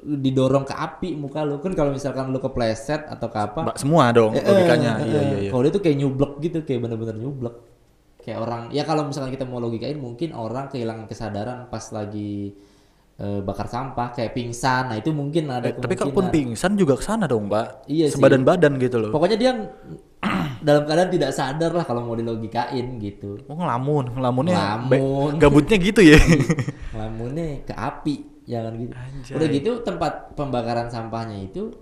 [0.01, 4.05] didorong ke api muka lu kan kalau misalkan lu kepleset atau ke apa Mbak, semua
[4.11, 4.93] dong eh, logikanya.
[4.97, 5.51] eh, Iya eh, iya iya.
[5.51, 7.55] kalau dia tuh kayak nyublek gitu kayak bener-bener nyublek
[8.19, 12.55] kayak orang ya kalau misalkan kita mau logikain mungkin orang kehilangan kesadaran pas lagi
[13.17, 17.05] eh, bakar sampah kayak pingsan nah itu mungkin ada Eh, tapi kalaupun pingsan juga ke
[17.05, 17.67] sana dong, Mbak.
[17.87, 18.17] Iya sih.
[18.17, 19.11] Sebadan badan gitu loh.
[19.11, 19.53] pokoknya dia
[20.61, 25.31] dalam keadaan tidak sadar lah kalau mau dilogikain gitu Oh, ngelamun, ngelamunnya Ngelamun.
[25.37, 26.21] gabutnya gitu ya.
[26.93, 29.35] ngelamunnya ke api jangan gitu Anjay.
[29.35, 31.73] udah gitu tempat pembakaran sampahnya itu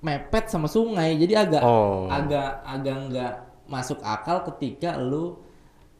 [0.00, 2.08] mepet sama sungai jadi agak Oh.
[2.08, 3.32] agak agak nggak
[3.66, 5.38] masuk akal ketika lu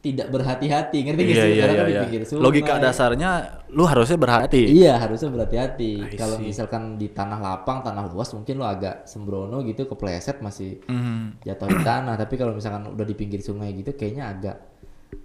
[0.00, 1.76] tidak berhati-hati ngerti nggak iya sih iya Karena iya.
[1.76, 2.02] kan di iya.
[2.08, 2.42] pinggir sungai.
[2.42, 3.30] Logika dasarnya
[3.68, 4.62] lu harusnya berhati.
[4.64, 9.84] iya harusnya berhati-hati kalau misalkan di tanah lapang tanah luas mungkin lu agak sembrono gitu
[9.86, 11.36] kepleset masih Hmm.
[11.44, 14.56] jatuh di tanah tapi kalau misalkan udah di pinggir sungai gitu kayaknya agak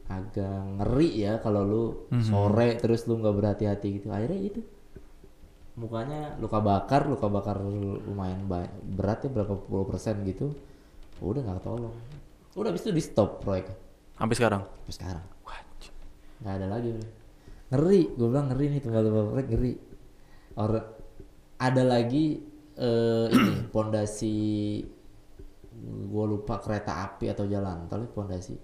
[0.06, 0.44] agak
[0.78, 1.84] ngeri ya kalau lu
[2.20, 4.60] sore terus lu nggak berhati-hati gitu akhirnya itu
[5.76, 10.56] mukanya luka bakar luka bakar lumayan ba- berat ya berapa puluh persen gitu
[11.20, 11.96] udah nggak ketolong
[12.54, 13.68] udah habis itu di stop proyek
[14.16, 14.62] Sampai sekarang.
[14.64, 15.96] sampai sekarang Wah, anjing.
[16.42, 16.90] nggak ada lagi
[17.66, 19.74] ngeri gue bilang ngeri nih tunggal proyek ngeri
[20.56, 20.72] Or,
[21.60, 22.40] ada lagi
[22.78, 24.36] eh, ini pondasi
[26.12, 28.56] gue lupa kereta api atau jalan tol pondasi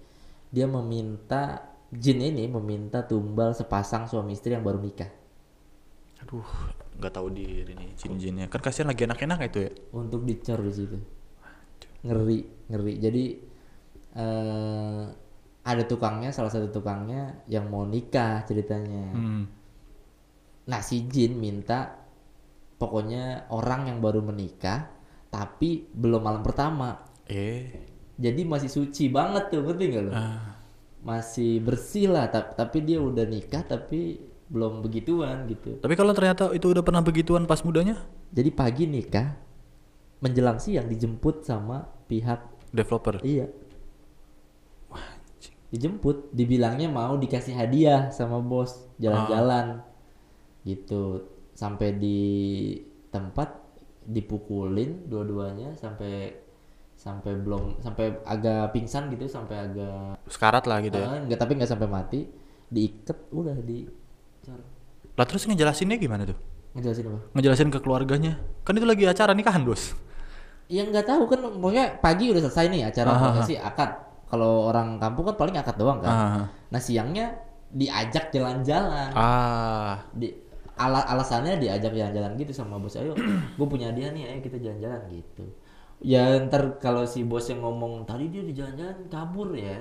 [0.48, 1.60] dia meminta
[1.92, 5.10] jin ini meminta tumbal sepasang suami istri yang baru nikah
[6.22, 6.46] Aduh,
[7.02, 8.46] nggak tahu diri nih jin-jinnya.
[8.46, 9.70] Kan kasihan lagi enak-enak itu ya.
[9.90, 10.96] untuk dicor di situ
[12.02, 12.38] ngeri
[12.70, 13.24] ngeri jadi
[14.12, 15.02] eh
[15.62, 19.44] ada tukangnya salah satu tukangnya yang mau nikah ceritanya Hmm.
[20.64, 22.02] nah si jin minta
[22.76, 24.90] pokoknya orang yang baru menikah
[25.28, 27.70] tapi belum malam pertama Eh.
[28.14, 30.58] jadi masih suci banget tuh ngerti nggak lo Ah.
[31.00, 36.50] masih bersih lah tap- tapi dia udah nikah tapi belum begituan gitu Tapi kalau ternyata
[36.50, 37.96] itu udah pernah begituan pas mudanya,
[38.28, 39.32] jadi pagi nikah
[40.20, 42.36] menjelang siang dijemput sama pihak
[42.68, 43.16] developer.
[43.22, 43.48] iya.
[45.72, 49.80] Dijemput dibilangnya mau dikasih hadiah sama bos jalan-jalan
[50.62, 51.24] gitu
[51.56, 52.20] sampai di
[53.08, 53.48] tempat
[54.04, 56.36] dipukulin dua-duanya sampai
[56.94, 61.06] sampai belum sampai agak pingsan gitu sampai agak Sekarat lah gitu ya.
[61.08, 62.20] Ah, nggak tapi nggak sampai mati
[62.68, 63.88] diikat udah di
[65.12, 66.38] Lah terus ngejelasinnya gimana tuh?
[66.72, 68.40] ngejelasin apa Ngejelasin ke keluarganya.
[68.64, 69.92] Kan itu lagi acara nikahan, Bos.
[70.72, 73.92] yang nggak tahu kan pokoknya pagi udah selesai nih acara Ah, prosesi akad
[74.32, 76.44] kalau orang kampung kan paling akad doang kan Ah.
[76.66, 77.36] nah siangnya
[77.68, 80.00] diajak jalan-jalan Ah.
[80.10, 80.32] di
[80.74, 83.12] ala alasannya diajak jalan-jalan gitu sama bos ayo
[83.54, 85.44] gue punya dia nih ayo kita jalan-jalan gitu
[86.00, 89.76] ya ntar kalau si bos yang ngomong tadi dia di jalan-jalan kabur ya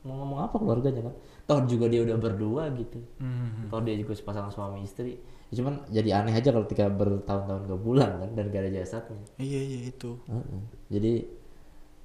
[0.00, 3.68] mau ngomong apa keluarganya kan toh juga dia udah berdua gitu Hmm.
[3.68, 7.80] toh dia juga sepasang suami istri ya, cuman jadi aneh aja kalau ketika bertahun-tahun gak
[7.80, 10.10] pulang kan dan gak ada jasadnya Iya iya itu.
[10.24, 10.60] Heeh.
[10.88, 11.12] jadi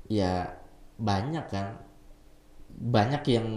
[0.08, 0.34] ya
[0.98, 1.80] banyak kan.
[2.76, 3.48] Banyak yang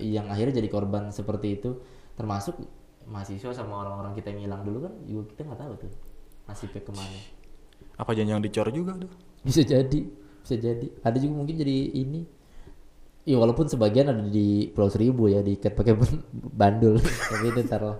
[0.00, 1.80] yang akhirnya jadi korban seperti itu.
[2.16, 2.60] Termasuk
[3.08, 5.92] mahasiswa sama orang-orang kita yang hilang dulu kan juga kita nggak tahu tuh
[6.46, 7.18] nasibnya ke mana.
[7.98, 9.10] Apa jangan yang dicor juga tuh?
[9.42, 10.00] bisa jadi
[10.42, 10.86] bisa jadi.
[11.02, 12.26] Ada juga mungkin jadi ini
[13.22, 16.98] Iya walaupun sebagian ada di Pulau Seribu ya diikat pakai ban- bandul.
[17.30, 17.94] Tapi itu taruh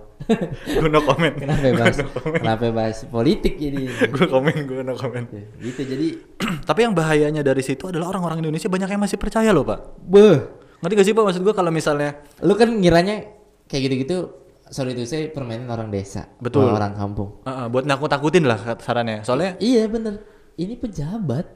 [0.67, 1.31] gue no comment.
[1.31, 1.97] Kenapa bahas
[2.43, 3.87] kenapa bahas politik jadi.
[4.11, 5.23] Gue komen gue no comment.
[5.63, 5.81] Gitu.
[5.87, 6.07] Jadi
[6.69, 9.79] tapi yang bahayanya dari situ adalah orang-orang Indonesia banyak yang masih percaya loh pak.
[10.03, 13.23] Beh ngerti gak sih pak maksud gue kalau misalnya lu kan ngiranya
[13.71, 16.67] kayak gitu-gitu sorry itu saya permainan orang desa Betul.
[16.67, 17.39] orang kampung.
[17.47, 19.23] Uh, uh, buat nakut-nakutin lah sarannya.
[19.23, 20.19] Soalnya Iya bener.
[20.59, 21.47] Ini pejabat.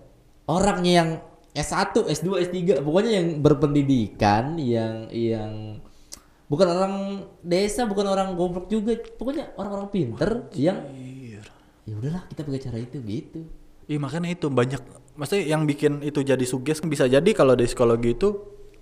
[0.47, 1.09] Orangnya yang
[1.57, 5.81] S1, S2, S3, pokoknya yang berpendidikan, yang yang
[6.45, 6.93] bukan orang
[7.41, 10.77] desa, bukan orang goblok juga, pokoknya orang-orang pinter yang
[11.87, 13.39] ya udahlah kita pakai cara itu gitu.
[13.87, 14.81] Iya makanya itu banyak
[15.15, 18.29] maksudnya yang bikin itu jadi suges kan bisa jadi kalau di psikologi itu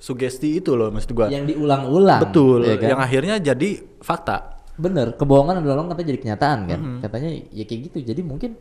[0.01, 1.29] sugesti itu loh maksud gua.
[1.29, 2.21] Yang diulang-ulang.
[2.25, 2.89] Betul, ya kan?
[2.91, 3.69] yang akhirnya jadi
[4.01, 4.65] fakta.
[4.75, 6.79] Bener, kebohongan adalah orang katanya jadi kenyataan kan.
[6.81, 6.99] Mm-hmm.
[7.05, 7.97] Katanya ya kayak gitu.
[8.03, 8.51] Jadi mungkin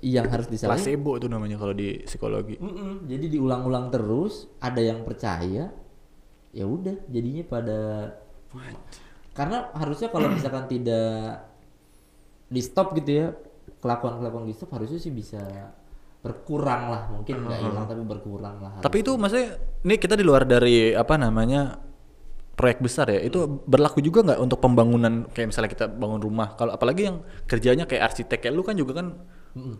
[0.00, 0.80] yang harus disalahin?
[0.80, 2.56] Placebo itu namanya kalau di psikologi.
[2.56, 5.68] Mm-mm, jadi diulang-ulang terus, ada yang percaya,
[6.50, 7.78] ya udah jadinya pada
[9.34, 11.46] karena harusnya kalau misalkan tidak
[12.50, 13.26] di stop gitu ya
[13.78, 15.40] kelakuan-kelakuan di stop harusnya sih bisa
[16.20, 19.56] berkurang lah mungkin nggak hilang tapi berkurang lah Tapi itu maksudnya
[19.88, 21.80] ini kita di luar dari apa namanya
[22.60, 26.76] proyek besar ya itu berlaku juga nggak untuk pembangunan kayak misalnya kita bangun rumah kalau
[26.76, 29.16] apalagi yang kerjanya kayak arsitek kayak lu kan juga kan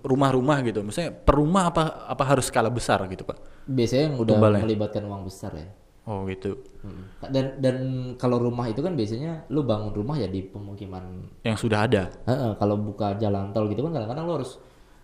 [0.01, 4.35] rumah-rumah gitu misalnya per rumah apa apa harus skala besar gitu pak biasanya yang udah
[4.35, 4.63] Tumbalnya.
[4.63, 5.69] melibatkan uang besar ya
[6.05, 7.05] oh gitu Mm.
[7.29, 7.77] dan dan
[8.17, 12.57] kalau rumah itu kan biasanya lu bangun rumah ya di pemukiman yang sudah ada Heeh,
[12.57, 14.57] kalau buka jalan tol gitu kan kadang-kadang lu harus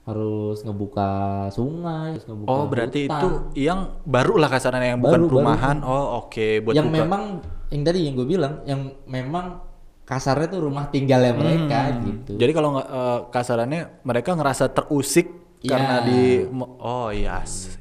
[0.03, 1.11] harus ngebuka
[1.51, 3.13] sungai, harus ngebuka oh berarti hutan.
[3.13, 3.29] itu
[3.61, 5.31] yang baru lah kasarnya yang bukan Baru, baru.
[5.37, 6.97] perumahan oh oke buat yang buka.
[6.97, 7.23] memang
[7.69, 9.66] yang tadi yang gue bilang yang memang
[10.07, 12.39] kasarnya tuh rumah tinggalnya mereka gitu.
[12.39, 15.71] jadi kalau nggak eh, kasarannya mereka ngerasa terusik Iya.
[15.73, 16.21] karena di
[16.79, 17.75] oh iya yes.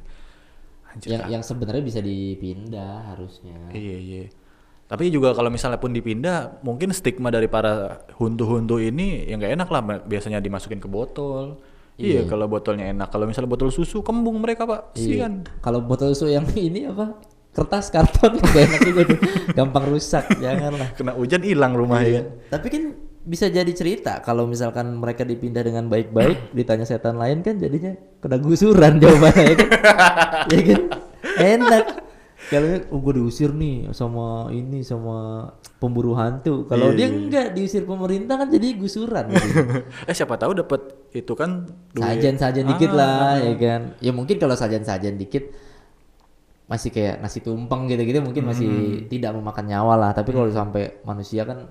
[0.90, 3.68] Anjir, yang yang sebenarnya bisa dipindah harusnya.
[3.70, 4.24] Iya iya.
[4.86, 9.68] Tapi juga kalau misalnya pun dipindah, mungkin stigma dari para huntu-huntu ini yang nggak enak
[9.68, 9.82] lah.
[10.06, 11.58] Biasanya dimasukin ke botol.
[11.96, 13.08] Iya, kalau botolnya enak.
[13.08, 14.94] Kalau misalnya botol susu, kembung mereka pak.
[14.94, 15.26] Iya.
[15.26, 15.34] Sian.
[15.64, 17.18] Kalau botol susu yang ini apa?
[17.56, 19.18] Kertas karton gak enak juga tuh.
[19.50, 20.92] Gampang rusak, janganlah.
[20.92, 22.20] Kena hujan hilang rumah ya.
[22.20, 22.26] kan?
[22.52, 22.82] Tapi kan
[23.26, 28.36] bisa jadi cerita kalau misalkan mereka dipindah dengan baik-baik, ditanya setan lain kan jadinya kena
[28.38, 29.68] gusuran jawabannya ya kan?
[30.52, 30.80] ya kan?
[31.36, 31.84] Enak.
[32.46, 35.50] Kalau oh, gue diusir nih sama ini sama
[35.82, 36.62] pemburu hantu.
[36.70, 39.34] Kalau Iya, dia enggak diusir pemerintah kan jadi gusuran.
[39.34, 39.82] gitu.
[40.06, 42.22] eh siapa tahu dapat itu kan duit.
[42.22, 43.80] Dikit Ah, lah ya kan.
[43.98, 45.50] Ya mungkin kalau sajen-sajen dikit
[46.66, 49.06] masih kayak nasi tumpeng gitu-gitu mungkin masih Hmm.
[49.06, 50.10] tidak memakan nyawa lah.
[50.10, 51.70] Tapi kalau sampai manusia kan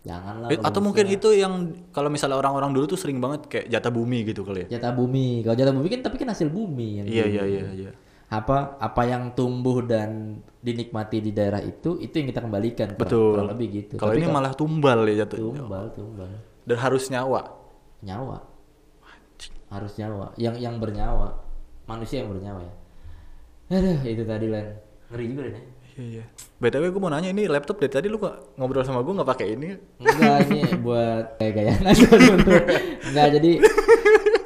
[0.00, 0.48] janganlah.
[0.48, 1.54] Eh, kalau Atau mungkin itu yang
[1.90, 4.76] kalau misalnya orang-orang dulu tuh sering banget kayak jatah bumi gitu kali ya.
[4.76, 5.42] jatah bumi.
[5.42, 7.92] Kalau jatah bumi kan tapi kan hasil bumi yang Iya iya iya iya.
[8.30, 13.30] Apa apa yang tumbuh dan dinikmati di daerah itu itu yang kita kembalikan kurang, Betul.
[13.34, 13.94] kurang lebih gitu.
[13.96, 15.38] Kalau ini malah tumbal ya jatuh.
[15.50, 16.30] tumbal tumbal
[16.62, 17.42] Dan harus nyawa.
[18.00, 18.38] nyawa
[19.70, 21.30] harus nyawa yang yang bernyawa
[21.86, 22.74] manusia yang bernyawa ya.
[23.70, 24.66] Aduh itu tadi Len
[25.10, 25.60] ngeri juga ya.
[25.90, 26.24] Iya iya.
[26.60, 29.46] BTW gue mau nanya ini laptop dari tadi lu kok ngobrol sama gue nggak pakai
[29.54, 29.68] ini?
[29.98, 32.54] Enggak ini buat kayak aja dulu.
[33.10, 33.50] Enggak jadi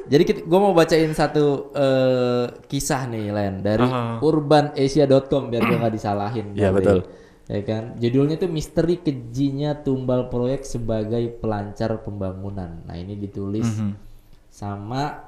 [0.05, 4.21] jadi gue mau bacain satu eh, kisah nih Len dari Aha.
[4.21, 6.53] urbanasia.com biar gue nggak disalahin.
[6.53, 7.05] Iya, betul.
[7.45, 12.81] Ya kan, judulnya tuh misteri kejinya tumbal proyek sebagai pelancar pembangunan.
[12.89, 13.93] Nah ini ditulis Mhm.
[14.49, 15.24] sama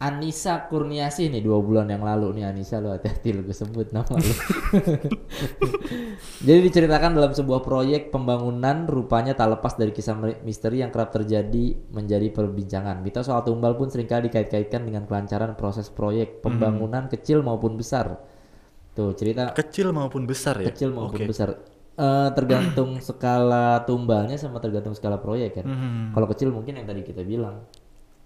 [0.00, 4.08] Anissa Kurniasih nih dua bulan yang lalu nih Anissa lu hati-hati lu gue sebut nama
[4.08, 4.32] lu.
[6.48, 11.76] Jadi diceritakan dalam sebuah proyek pembangunan rupanya tak lepas dari kisah misteri yang kerap terjadi
[11.92, 13.04] menjadi perbincangan.
[13.04, 18.24] Mitos soal tumbal pun sering kali dikait-kaitkan dengan kelancaran proses proyek pembangunan kecil maupun besar.
[18.96, 20.72] Tuh cerita Kecil maupun besar ya?
[20.72, 21.28] kecil maupun Oke.
[21.28, 21.60] besar.
[22.00, 25.68] Eh, tergantung skala tumbalnya sama tergantung skala proyek kan.
[25.68, 26.16] Mhm.
[26.16, 27.68] Kalau kecil mungkin yang tadi kita bilang.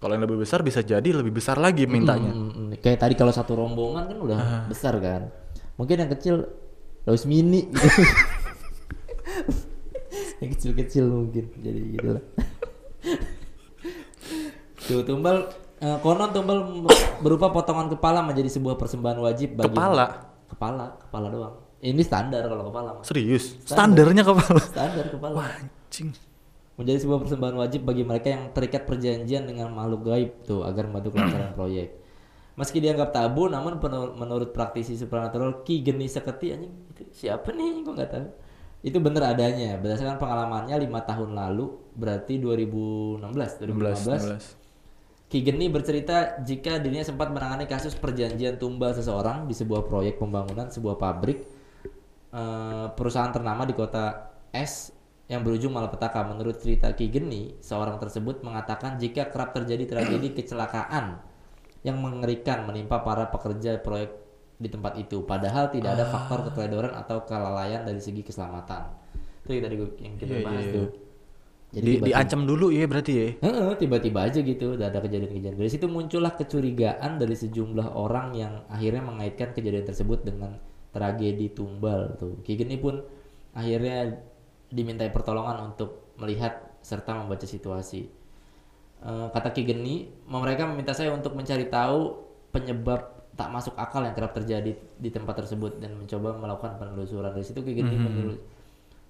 [0.05, 2.29] Kalau yang lebih besar bisa jadi lebih besar lagi mintanya.
[2.29, 2.69] Mm, mm, mm.
[2.85, 4.39] Kayak tadi kalau satu rombongan kan udah
[4.69, 5.33] besar kan.
[5.81, 6.45] Mungkin yang kecil
[7.05, 7.89] Laus mini gitu.
[10.45, 12.25] yang kecil-kecil mungkin jadi gitu lah.
[14.85, 15.49] Tuh tumbal
[15.81, 16.85] eh, konon tumbal
[17.21, 20.07] berupa potongan kepala menjadi sebuah persembahan wajib bagi Kepala?
[20.49, 21.55] Kepala, kepala doang.
[21.85, 23.01] Ini standar kalau kepala.
[23.05, 23.57] Serius?
[23.69, 24.61] Standarnya kepala.
[24.61, 25.35] Standar kepala.
[25.37, 26.13] Wah, anjing.
[26.75, 31.15] Menjadi sebuah persembahan wajib bagi mereka yang terikat perjanjian dengan makhluk gaib tuh agar membantu
[31.15, 31.89] kelancaran proyek.
[32.55, 37.83] Meski dianggap tabu, namun penur- menurut praktisi supernatural Ki Geni Seketi anjing itu siapa nih?
[37.83, 38.27] Gue nggak tahu.
[38.87, 39.75] Itu benar adanya.
[39.83, 41.67] Berdasarkan pengalamannya lima tahun lalu,
[41.99, 44.55] berarti 2016, 2015.
[44.55, 50.23] 16, Ki Geni bercerita jika dirinya sempat menangani kasus perjanjian tumbal seseorang di sebuah proyek
[50.23, 51.43] pembangunan sebuah pabrik
[52.31, 54.94] eh, perusahaan ternama di kota S
[55.27, 56.21] yang berujung malapetaka.
[56.29, 61.21] Menurut cerita Ki Geni, seorang tersebut mengatakan jika kerap terjadi tragedi kecelakaan
[61.85, 64.13] yang mengerikan menimpa para pekerja proyek
[64.57, 68.87] di tempat itu, padahal tidak ada faktor keteledoran atau kelalaian dari segi keselamatan.
[69.45, 70.89] Itu yang tadi yang kita Iya, bahas iya, tuh.
[71.75, 73.29] Di, tiba-tiba- diancam dulu ya berarti ya.
[73.75, 75.59] Tiba-tiba aja gitu udah ada kejadian-kejadian.
[75.59, 80.55] Dari situ muncullah kecurigaan dari sejumlah orang yang akhirnya mengaitkan kejadian tersebut dengan
[80.95, 82.39] tragedi tumbal tuh.
[82.47, 83.03] Ki Geni pun
[83.53, 84.23] akhirnya
[84.75, 88.11] dimintai pertolongan untuk melihat serta membaca situasi.
[89.05, 94.15] Eh, kata Ki Geni, mereka meminta saya untuk mencari tahu penyebab tak masuk akal yang
[94.15, 97.35] kerap terjadi di tempat tersebut dan mencoba melakukan penelusuran.
[97.35, 98.43] Dari situ Ki Geni menelu-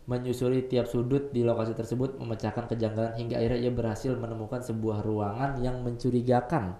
[0.04, 5.64] menyusuri tiap sudut di lokasi tersebut, memecahkan kejanggalan hingga akhirnya ia berhasil menemukan sebuah ruangan
[5.64, 6.76] yang mencurigakan.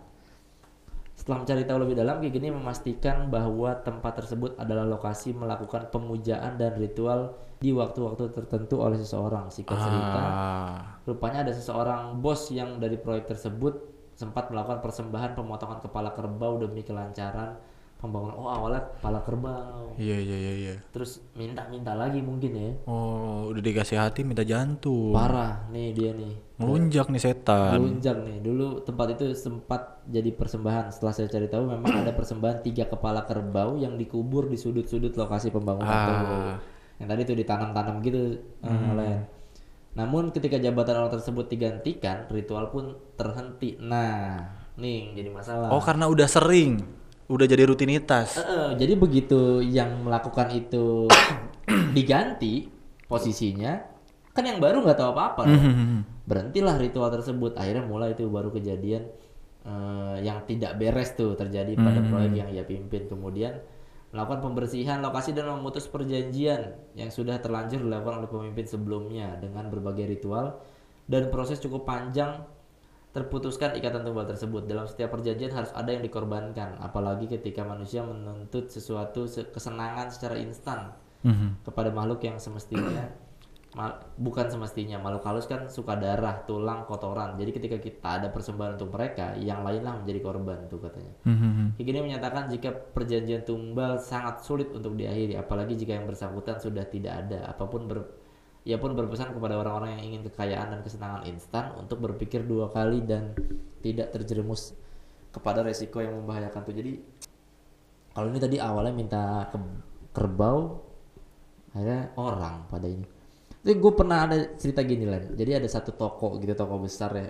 [1.15, 6.59] Setelah mencari tahu lebih dalam, Ki Geni memastikan bahwa tempat tersebut adalah lokasi melakukan pemujaan
[6.59, 9.49] dan ritual di waktu-waktu tertentu oleh seseorang.
[9.49, 10.77] Singkat cerita, Ah.
[11.09, 13.73] Rupanya ada seseorang bos yang dari proyek tersebut
[14.13, 17.57] sempat melakukan persembahan pemotongan kepala kerbau demi kelancaran
[17.97, 18.37] pembangunan.
[18.37, 20.75] Oh awalnya kepala kerbau, Iya iya iya iya.
[20.93, 22.71] terus minta-minta lagi mungkin ya.
[22.85, 25.17] Oh, udah dikasih hati minta jantung.
[25.17, 26.37] Parah nih dia nih.
[26.61, 27.81] Melunjak nih setan.
[27.81, 28.45] Melunjak nih.
[28.45, 30.93] Dulu tempat itu sempat jadi persembahan.
[30.93, 35.49] Setelah saya cari tahu memang ada persembahan tiga kepala kerbau yang dikubur di sudut-sudut lokasi
[35.49, 36.57] pembangunan Ah.
[36.99, 38.23] Yang tadi tuh ditanam-tanam gitu
[38.63, 39.35] eh, Len.
[39.95, 43.79] Namun ketika jabatan orang tersebut digantikan, ritual pun terhenti.
[43.79, 44.43] Nah,
[44.75, 45.71] nih jadi masalah.
[45.71, 46.83] Oh, karena udah sering.
[47.31, 48.37] Udah jadi rutinitas.
[48.37, 51.07] Eh, eh, jadi begitu yang melakukan itu
[51.97, 52.69] diganti
[53.07, 53.81] posisinya,
[54.35, 55.41] kan yang baru nggak tahu apa-apa.
[55.47, 55.63] dong.
[55.63, 56.01] Hmm.
[56.27, 57.55] Berhentilah ritual tersebut.
[57.55, 59.07] Akhirnya mulai itu baru kejadian
[59.63, 63.07] eh, yang tidak beres tuh terjadi pada proyek yang ia pimpin.
[63.07, 63.63] Kemudian
[64.15, 70.07] melakukan pembersihan lokasi dan memutus perjanjian yang sudah terlanjur dilakukan oleh pemimpin sebelumnya dengan berbagai
[70.07, 70.63] ritual
[71.11, 72.47] dan proses cukup panjang
[73.11, 74.67] terputuskan ikatan tumbal tersebut.
[74.67, 80.35] Dalam setiap perjanjian harus ada yang dikorbankan, apalagi ketika manusia menuntut sesuatu se- kesenangan secara
[80.39, 80.91] instan
[81.23, 81.63] Mhm.
[81.63, 83.11] kepada makhluk yang semestinya
[83.75, 87.35] ma- bukan semestinya makhluk halus kan suka darah, tulang, kotoran.
[87.35, 91.15] Jadi ketika kita ada persembahan untuk mereka, yang lainlah menjadi korban tuh katanya.
[91.27, 91.75] Mhm.
[91.79, 96.87] Kayak gini menyatakan jika perjanjian tumbal sangat sulit untuk diakhiri, apalagi jika yang bersangkutan sudah
[96.87, 97.99] tidak ada, apa pun ber
[98.65, 103.05] ia pun berpesan kepada orang-orang yang ingin kekayaan dan kesenangan instan untuk berpikir dua kali
[103.05, 103.37] dan
[103.85, 104.73] tidak terjerumus
[105.29, 106.73] kepada resiko yang membahayakan tuh.
[106.73, 106.97] Jadi
[108.17, 109.61] kalau ini tadi awalnya minta ke
[110.17, 110.81] kerbau,
[111.77, 113.14] akhirnya orang pada ini.
[113.65, 115.25] Tapi gue pernah ada cerita gini lah.
[115.33, 117.29] Jadi ada satu toko gitu, toko besar ya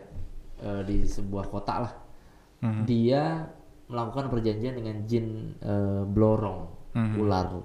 [0.67, 1.93] eh, di sebuah kota lah.
[2.83, 3.47] Dia
[3.87, 6.91] melakukan perjanjian dengan jin eh, blorong,
[7.23, 7.63] ular.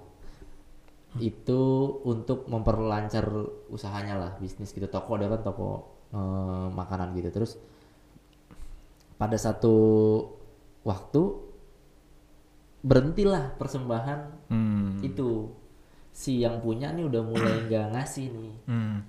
[1.17, 1.61] Itu
[2.05, 3.25] untuk memperlancar
[3.73, 4.85] usahanya lah, bisnis gitu.
[4.85, 5.69] Toko dia kan toko
[6.13, 7.33] eh, makanan gitu.
[7.33, 7.57] Terus
[9.17, 9.75] pada satu
[10.85, 11.21] waktu
[12.79, 15.03] berhentilah persembahan Hmm.
[15.03, 15.51] itu
[16.11, 18.57] si yang punya nih udah mulai nggak ngasih nih.
[18.67, 18.99] Hmm.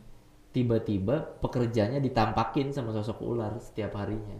[0.51, 4.35] tiba-tiba pekerjanya ditampakin sama sosok ular setiap harinya.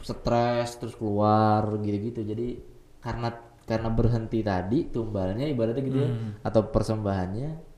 [0.00, 2.24] Stres terus keluar gitu-gitu.
[2.24, 2.56] Jadi
[3.04, 3.28] karena
[3.68, 6.10] karena berhenti tadi tumbalnya ibaratnya gitu ya
[6.40, 7.74] atau persembahannya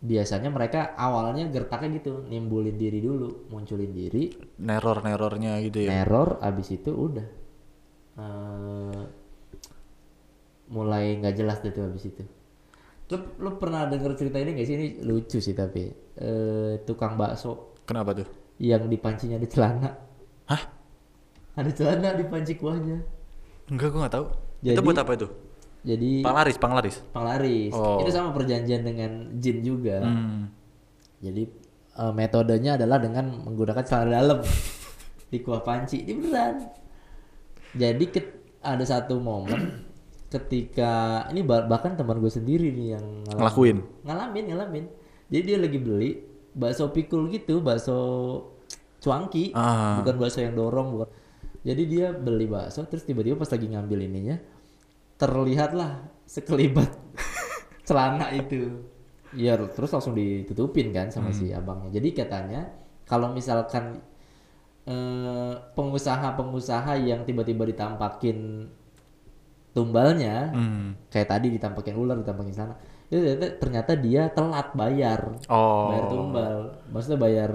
[0.00, 4.32] biasanya mereka awalnya gertaknya gitu nimbulin diri dulu munculin diri.
[4.58, 6.02] Neror-nerornya gitu ya.
[6.02, 7.28] error abis itu udah.
[8.16, 9.02] Eh,
[10.70, 12.22] mulai nggak jelas deh tuh abis itu
[13.08, 17.74] lu, lu pernah denger cerita ini gak sih ini lucu sih tapi eh, tukang bakso
[17.82, 18.28] Kenapa tuh?
[18.56, 19.90] yang dipancinya di celana
[20.46, 20.62] Hah?
[21.52, 23.02] ada celana dipanci kuahnya
[23.66, 24.26] Enggak, gua nggak tahu.
[24.60, 25.28] itu Jadi- buat apa itu?
[25.80, 26.96] jadi Panglaris, panglaris.
[27.08, 27.98] penglaris Oh.
[27.98, 30.46] itu sama perjanjian dengan jin juga Hmm.
[31.18, 31.42] Jadi
[31.92, 34.38] eh, metodenya adalah dengan menggunakan celana dalam
[35.26, 36.00] di kuah panci.
[36.00, 36.56] Ini beneran.
[37.72, 39.84] Jadi ket- ada satu momen
[40.30, 40.92] ketika
[41.28, 43.36] ini bah- bahkan teman gue sendiri nih yang ngalamin.
[43.36, 43.76] Ngelakuin.
[44.06, 44.84] Ngalamin, ngalamin.
[45.26, 46.10] Jadi dia lagi beli
[46.50, 47.98] bakso pikul gitu, bakso
[48.98, 49.98] cuangki, Ah.
[49.98, 51.08] bukan bakso yang dorong, bukan.
[51.60, 54.36] Jadi dia beli bakso terus tiba-tiba pas lagi ngambil ininya
[55.16, 56.88] terlihatlah sekelibat
[57.86, 58.86] celana itu.
[59.30, 61.90] Iya, terus langsung ditutupin kan sama si abangnya.
[61.92, 62.66] Jadi katanya
[63.04, 64.02] kalau misalkan
[64.82, 68.66] eh, pengusaha-pengusaha yang tiba-tiba ditampakin
[69.70, 70.98] tumbalnya, Hmm.
[71.08, 72.74] kayak tadi ditampakin ular, ditampakin sana,
[73.06, 75.88] itu ternyata, ternyata dia telat bayar, Oh.
[75.88, 76.56] bayar tumbal.
[76.88, 77.50] Maksudnya bayar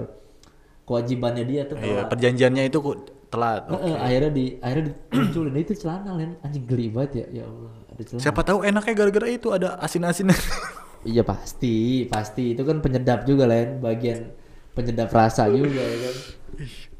[0.82, 2.96] kewajibannya dia tuh Iya, kalau perjanjiannya itu kok
[3.26, 3.62] telat.
[3.66, 7.72] Heeh, akhirnya di akhirnya dimunculin Nah, itu celana Len anjing geli banget ya ya Allah
[7.90, 10.30] ada celana Siapa tahu enaknya gara-gara itu ada asin-asin.
[11.04, 14.30] iya pasti pasti itu kan penyedap juga Len bagian
[14.72, 16.14] penyedap rasa juga ya kan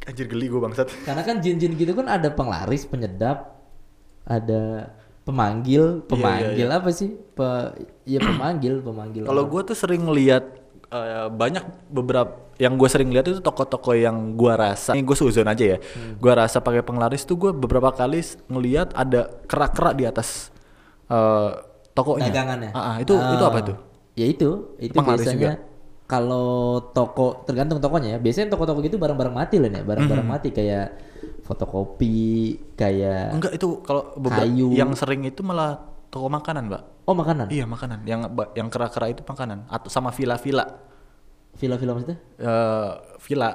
[0.06, 0.86] Anjir geli gue bangsat.
[1.02, 3.58] karena kan jin-jin gitu kan ada penglaris penyedap
[4.22, 4.90] ada
[5.26, 7.10] pemanggil Iya, pemanggil apa sih?
[7.34, 7.46] Pe,
[8.06, 10.46] ya pemanggil pemanggil Kalau gue tuh sering lihat
[10.88, 15.44] eh, banyak beberapa yang gue sering lihat itu toko-toko yang gue rasa ini gue suzon
[15.44, 15.78] aja ya.
[15.82, 16.16] Hmm.
[16.16, 20.48] gue rasa pakai penglaris tuh gue beberapa kali ngelihat ada kerak-kerak di atas
[21.10, 21.50] eh,
[21.92, 22.30] tokonya.
[22.30, 22.70] Dagangannya?
[22.72, 23.74] Ah, ah, itu itu apa itu?
[24.16, 24.48] Ya itu
[24.80, 25.60] itu Penglaris biasanya
[26.06, 28.18] kalau toko tergantung tokonya ya.
[28.22, 30.32] Biasanya toko-toko gitu barang-barang mati Len ya barang-barang Hmm.
[30.38, 30.86] mati kayak
[31.46, 34.74] fotokopi kayak enggak itu kalau Kayu.
[34.74, 35.78] yang sering itu malah
[36.10, 36.82] toko makanan mbak.
[37.06, 37.46] Oh makanan?
[37.54, 38.02] Iya makanan.
[38.02, 38.20] Yang
[38.58, 39.70] yang kerak-kerak itu makanan.
[39.70, 40.66] Atau sama villa-villa.
[41.54, 42.18] Villa-villa maksudnya?
[42.40, 42.90] Eh,
[43.22, 43.50] villa.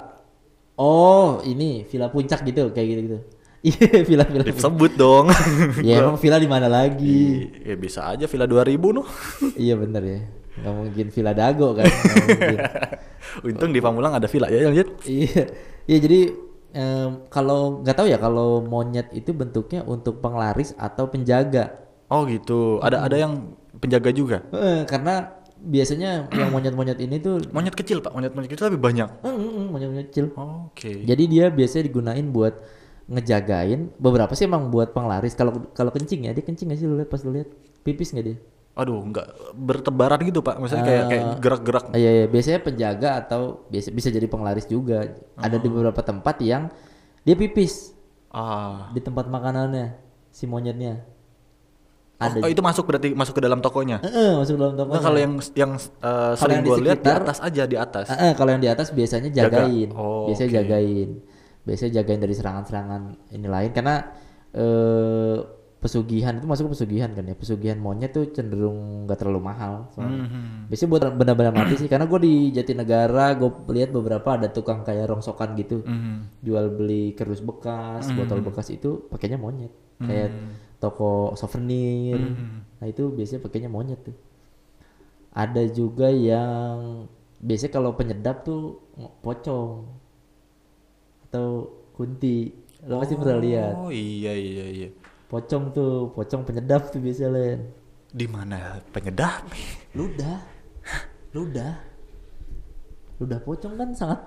[0.80, 3.20] Oh ini villa puncak gitu kayak gitu gitu
[3.70, 5.30] iya villa-villa disebut dong.
[5.86, 7.46] Ya emang villa di mana lagi?
[7.62, 9.06] Ya bisa aja villa 2000 noh
[9.68, 10.20] iya bener ya.
[10.52, 11.86] Nggak mungkin villa dago kan
[13.48, 15.44] untung di Pamulang ada villa ya lanjut iya.
[15.88, 16.20] Iya jadi
[16.74, 21.78] em, kalau nggak tahu ya kalau monyet itu bentuknya untuk penglaris atau penjaga
[22.12, 22.76] Oh gitu.
[22.84, 24.44] Ada ada yang penjaga juga.
[24.52, 25.32] Eh, karena
[25.64, 28.12] biasanya yang monyet-monyet ini tuh Monyet kecil pak.
[28.12, 29.08] Monyet monyet kecil lebih banyak.
[29.24, 30.92] eh, eh, monyet-monyet kecil Oke.
[31.08, 32.60] jadi dia biasanya digunain buat
[33.12, 36.96] ngejagain beberapa sih emang buat penglaris kalau kalau kencing ya dia kencing nggak sih lu
[37.00, 37.50] lihat pas lu lihat
[37.84, 38.38] pipis nggak dia
[38.72, 40.56] Aduh nggak bertebaran gitu pak.
[40.56, 41.86] Maksudnya kayak kayak gerak-gerak.
[41.92, 45.12] Ah, iya, iya, biasanya penjaga atau biasa bisa jadi penglaris juga.
[45.36, 46.72] Ada di beberapa tempat yang
[47.28, 47.92] dia pipis
[48.32, 48.88] Ah.
[48.96, 49.92] di tempat makanannya
[50.32, 51.04] si monyetnya.
[52.16, 52.40] Ada.
[52.40, 54.00] Oh, itu masuk berarti masuk ke dalam tokonya.
[54.06, 54.94] Heeh, masuk dalam toko.
[54.94, 58.08] Nah, kalau yang yang uh, sering gue lihat di atas aja di atas.
[58.38, 59.90] kalau yang di atas biasanya jagain.
[59.92, 60.58] Oh, biasanya oke.
[60.64, 61.10] jagain.
[61.68, 63.02] Biasanya jagain dari serangan-serangan
[63.36, 63.96] ini lain karena
[64.56, 65.38] eh
[65.82, 67.34] pesugihan itu masuk ke pesugihan kan ya.
[67.34, 69.90] Pesugihan monyet tuh cenderung nggak terlalu mahal.
[69.92, 70.24] soalnya.
[70.24, 70.70] Mhm.
[70.70, 75.10] Biasanya buat benda-benda mati sih karena gue di Jatinegara gue lihat beberapa ada tukang kayak
[75.10, 76.40] rongsokan gitu Mhm.
[76.40, 80.30] jual beli kerdus bekas botol bekas itu pakainya monyet kayak
[80.78, 82.18] toko souvenir
[82.78, 84.16] nah itu biasanya pakainya monyet tuh
[85.32, 87.06] ada juga yang
[87.38, 88.62] biasanya kalau penyedap tuh
[88.96, 89.86] ng- pocong
[91.24, 91.48] atau
[91.92, 92.52] kunti
[92.84, 94.90] lo pasti pernah lihat Oh iya iya iya.
[95.32, 97.60] Pocong tuh pocong penyedap tuh biasanya Len
[98.12, 99.48] Di mana penyedap?
[99.92, 100.44] ludah
[101.32, 101.80] ludah
[103.18, 104.20] ludah pocong kan sangat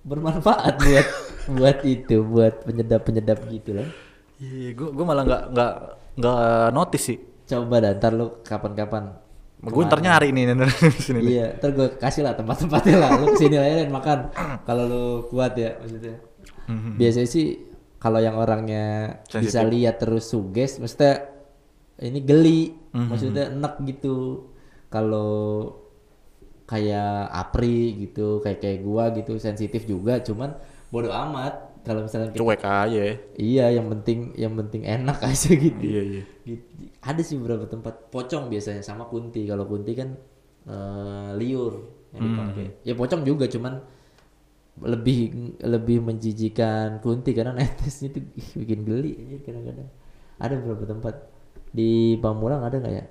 [0.00, 1.06] bermanfaat buat
[1.56, 3.88] buat itu buat penyedap penyedap gitu lah
[4.40, 5.72] Iya, gue gue malah nggak nggak
[6.16, 6.40] nggak
[6.72, 7.18] notice sih.
[7.44, 9.12] coba dah ntar lu kapan-kapan
[9.60, 10.72] Gue ntar nyari nih ntar
[11.04, 11.18] sini.
[11.18, 11.28] nih.
[11.28, 14.18] iya ntar gue kasih lah tempat-tempatnya lah lu ke sini aja dan makan
[14.64, 16.16] kalau lu kuat ya maksudnya
[16.64, 16.96] Mhm.
[16.96, 17.46] biasanya sih
[18.00, 21.28] kalau yang orangnya bisa lihat terus suges maksudnya
[22.00, 23.06] ini geli Mhm.
[23.06, 24.48] maksudnya enak gitu
[24.88, 25.30] kalau
[26.64, 30.54] kayak apri gitu kayak kayak gua gitu sensitif juga cuman
[30.88, 32.86] bodoh amat kalau misalnya kita- Cuek aja.
[32.86, 33.14] ya.
[33.34, 36.22] iya yang penting yang penting enak aja gitu Iya iya.
[36.42, 36.66] Gitu.
[37.00, 39.44] Ada sih beberapa tempat pocong biasanya sama kunti.
[39.44, 40.12] Kalau kunti kan
[40.62, 41.80] eh, liur
[42.12, 42.66] yang dipakai.
[42.82, 43.80] Ya pocong juga cuman
[44.78, 45.18] lebih
[45.60, 49.88] lebih menjijikan kunti karena netesnya ih, bikin geli kadang-kadang.
[50.40, 51.14] Ada beberapa tempat
[51.70, 53.04] di Pamulang ada nggak ya?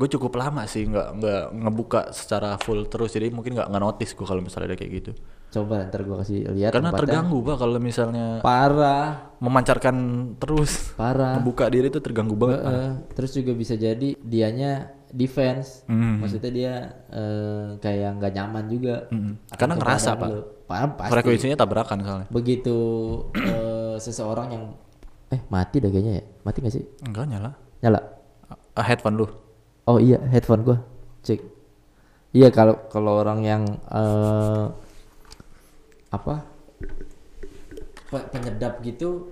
[0.00, 4.16] Gue cukup lama sih nggak nggak ngebuka secara full terus jadi mungkin nggak nggak notice
[4.16, 5.12] gue kalau misalnya ada kayak gitu.
[5.50, 9.96] Coba ntar gua kasih lihat Karena terganggu pak kalau misalnya Parah, memancarkan
[10.38, 11.34] terus parah.
[11.34, 12.62] membuka diri itu terganggu banget.
[12.62, 12.70] Pak.
[12.70, 12.90] Heeh.
[13.18, 15.82] terus juga bisa jadi dianya defense.
[15.90, 16.22] Hmm.
[16.22, 16.74] Maksudnya dia
[17.10, 19.10] eh, kayak nggak nyaman juga.
[19.10, 19.34] Mm-mm.
[19.50, 20.28] Akan Karena ngerasa pak.
[20.30, 20.40] lu.
[20.70, 21.10] Paham pasti.
[21.10, 22.28] Frekuensinya tabrakan soalnya.
[22.30, 22.76] Begitu
[23.34, 24.64] eh, seseorang yang
[25.34, 26.24] eh mati dah kayaknya ya.
[26.46, 26.84] Mati gak sih?
[27.02, 27.50] Enggak nyala.
[27.82, 28.00] Nyala.
[28.78, 29.26] Ah, headphone lu.
[29.90, 30.78] Oh iya, headphone gua.
[31.26, 31.42] Cek.
[32.30, 34.64] Iya kalau kalau orang yang eh
[36.10, 36.46] apa?
[38.10, 39.30] pe- penyedap gitu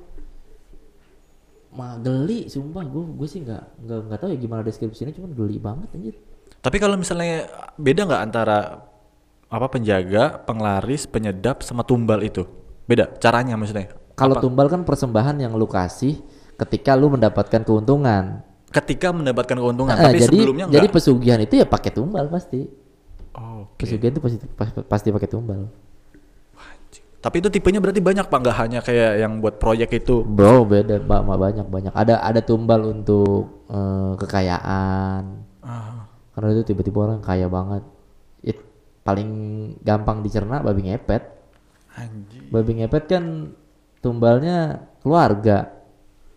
[1.74, 5.58] mah geli sumpah gue gue sih nggak nggak nggak tahu ya gimana deskripsinya cuman geli
[5.58, 6.14] banget anjir
[6.58, 8.86] Tapi kalau misalnya beda nggak antara
[9.48, 12.44] apa penjaga, penglaris, penyedap sama tumbal itu?
[12.84, 13.92] Beda caranya maksudnya.
[14.12, 16.18] kalau tumbal kan persembahan yang lu kasih
[16.58, 18.42] ketika lu mendapatkan keuntungan.
[18.68, 20.96] Ketika mendapatkan keuntungan, Eh, tapi jadi sebelumnya jadi enggak.
[20.98, 22.66] pesugihan itu ya pakai tumbal pasti.
[23.32, 23.78] Oh, oke.
[23.78, 25.70] pesugihan itu pasti pas- pasti pakai tumbal.
[27.18, 30.22] Tapi itu tipenya berarti banyak Pak, nggak hanya kayak yang buat proyek itu.
[30.22, 31.90] bro beda mbak banyak banyak.
[31.90, 35.22] Ada ada tumbal untuk eh, kekayaan.
[35.62, 37.82] Ah, karena itu tiba-tiba orang kaya banget
[39.08, 39.30] paling
[39.80, 41.24] gampang dicerna babi ngepet
[41.96, 42.52] Anjir.
[42.52, 43.24] babi ngepet kan
[44.04, 45.72] tumbalnya keluarga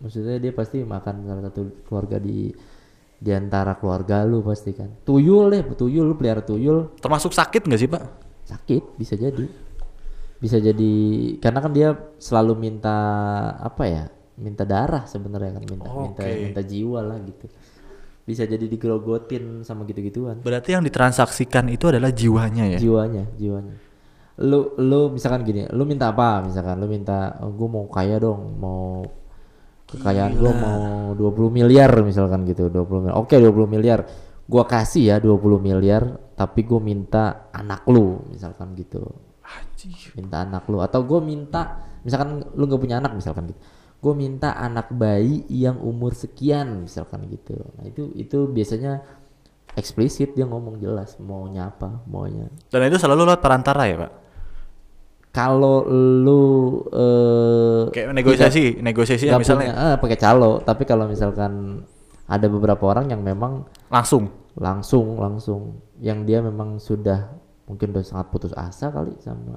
[0.00, 2.48] maksudnya dia pasti makan salah satu keluarga di
[3.22, 7.80] di antara keluarga lu pasti kan tuyul deh tuyul lu pelihara tuyul Termasuk sakit nggak
[7.80, 8.02] sih pak?
[8.42, 9.46] sakit bisa jadi
[10.42, 10.94] bisa jadi
[11.38, 12.98] karena kan dia selalu minta
[13.62, 14.04] apa ya
[14.34, 16.42] minta darah sebenarnya kan minta minta Oke.
[16.50, 17.46] minta jiwa lah gitu
[18.22, 20.38] bisa jadi digerogotin sama gitu-gituan.
[20.46, 22.78] Berarti yang ditransaksikan itu adalah jiwanya ya?
[22.78, 23.74] jiwanya jiwanya.
[24.46, 26.46] Lu lu misalkan gini lu minta apa?
[26.46, 29.02] Misalkan lu minta oh, gue mau kaya dong mau
[29.90, 34.00] kekayaan gue mau 20 miliar misalkan gitu 20 miliar oke 20 miliar.
[34.42, 36.02] Gua kasih ya 20 miliar
[36.38, 39.02] tapi gue minta anak lu misalkan gitu.
[39.42, 40.14] Anjir.
[40.14, 43.60] minta anak lu atau gue minta misalkan lu nggak punya anak misalkan gitu
[44.02, 47.54] gue minta anak bayi yang umur sekian misalkan gitu.
[47.78, 48.98] Nah itu itu biasanya
[49.78, 52.02] eksplisit dia ngomong jelas maunya apa?
[52.10, 54.12] Maunya Dan itu selalu lewat perantara ya pak?
[55.32, 56.44] kalau lu
[56.92, 59.72] eh Kayak negosiasi, negosiasi ya misalnya.
[59.72, 60.60] punya, eh, pakai calo.
[60.60, 61.80] Tapi kalau misalkan
[62.28, 64.28] ada beberapa orang yang memang langsung.
[64.52, 65.80] langsung langsung.
[66.04, 67.32] Yang dia memang sudah
[67.64, 69.56] mungkin udah sangat putus asa kali sama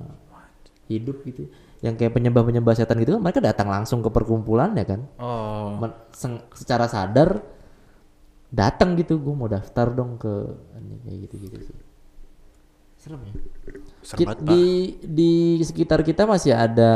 [0.88, 1.50] hidup gitu
[1.86, 5.78] yang kayak penyembah penyembah setan gitu kan mereka datang langsung ke perkumpulannya kan Oh.
[5.78, 6.02] Men-
[6.52, 7.46] secara sadar
[8.50, 10.34] datang gitu gue mau daftar dong ke
[10.76, 11.78] ini kayak gitu gitu sih
[12.98, 13.34] serem ya
[14.02, 14.64] Serem banget, di
[15.04, 16.94] di sekitar kita masih ada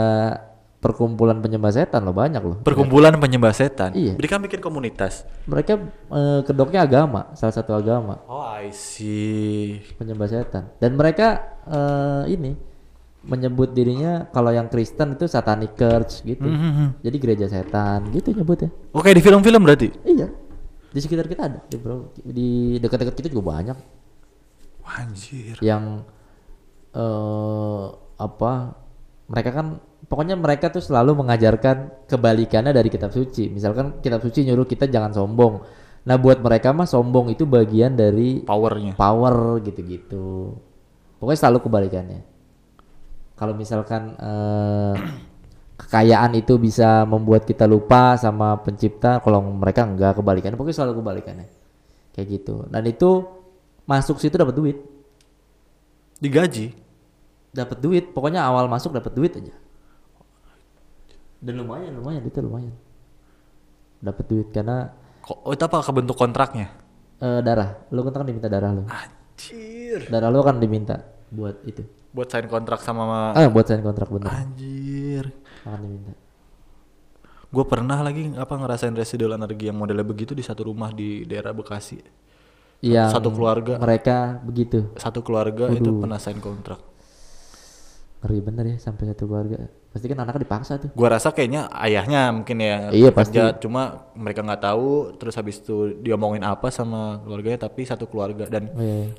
[0.79, 3.91] perkumpulan penyembah setan loh banyak loh Perkumpulan penyembah setan.
[3.91, 4.15] Iya.
[4.15, 5.27] Mereka bikin komunitas.
[5.43, 5.75] mereka
[6.07, 9.83] eh, kedoknya agama salah satu agama Oh I see.
[9.99, 11.27] penyembah setan dan mereka
[11.67, 12.55] eh, ini
[13.22, 17.01] menyebut dirinya kalau yang Kristen itu satanic church gitu Mhm.
[17.01, 19.91] jadi gereja setan gitu nyebutnya Oke di film-film berarti.
[20.03, 20.32] iya
[20.89, 23.78] di sekitar kita ada di bro di dekat-dekat kita juga banyak
[24.82, 25.59] Anjir.
[25.59, 26.01] yang
[26.89, 27.86] eh
[28.17, 28.51] apa
[29.28, 34.65] mereka kan pokoknya mereka tuh selalu mengajarkan kebalikannya dari kitab suci misalkan kitab suci nyuruh
[34.65, 35.61] kita jangan sombong
[36.01, 38.95] nah buat mereka mah sombong itu bagian dari Powernya.
[38.95, 40.57] power gitu-gitu
[41.20, 42.20] pokoknya selalu kebalikannya
[43.39, 44.95] kalau misalkan eh,
[45.79, 50.59] kekayaan itu bisa membuat kita lupa sama pencipta kalau mereka enggak kebalikannya.
[50.59, 51.47] Pokoknya selalu kebalikannya.
[52.11, 52.67] Kayak gitu.
[52.67, 53.23] Dan itu
[53.87, 54.77] masuk situ dapat duit.
[56.19, 56.75] Digaji.
[57.49, 58.11] dapat duit.
[58.11, 59.55] Pokoknya awal masuk dapat duit aja.
[61.39, 62.21] Dan lumayan lumayan.
[62.27, 62.75] Itu lumayan.
[64.03, 64.91] Dapat duit karena
[65.23, 65.79] Kok oh, itu apa?
[65.79, 66.67] Kebentuk kontraknya?
[67.23, 67.87] eh, darah.
[67.95, 68.83] Lu kan diminta darah lu.
[68.83, 70.11] Anjir.
[70.11, 74.27] darah lu kan diminta buat itu Buat sign kontrak sama ah buat sign kontrak bener
[74.27, 75.30] Anjir.
[75.61, 76.13] akan diminta
[77.49, 81.49] Gue pernah lagi apa ngerasain residual energi yang modelnya begitu di satu rumah di daerah
[81.49, 81.97] Bekasi.
[82.80, 83.75] yang Satu keluarga.
[83.75, 86.77] mereka begitu Satu keluarga itu pernah sign kontrak.
[88.19, 92.30] ngeri bener ya sampai satu keluarga pasti kan anaknya dipaksa tuh Gua rasa kayaknya ayahnya
[92.30, 97.63] mungkin ya Iya, kerja, cuma mereka nggak tahu terus habis itu diomongin apa sama keluarganya
[97.63, 99.11] tapi satu keluarga dan oh, iya, iya.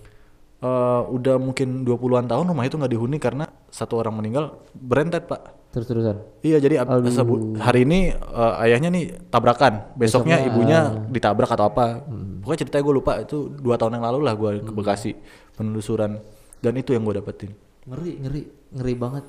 [0.60, 5.56] Eh, udah mungkin 20-an tahun rumah itu nggak dihuni karena satu orang meninggal berentet pak.
[5.70, 9.94] Terus terusan iya jadi ab- sebu- hari ini eh, ayahnya nih tabrakan.
[9.94, 12.02] Besoknya ibunya ditabrak atau apa.
[12.42, 15.14] Pokoknya ceritanya gue lupa itu dua tahun yang lalu lah gue ke Bekasi
[15.54, 16.18] penelusuran.
[16.60, 17.54] Dan itu yang gue dapetin.
[17.86, 18.42] Ngeri ngeri
[18.76, 19.24] ngeri banget.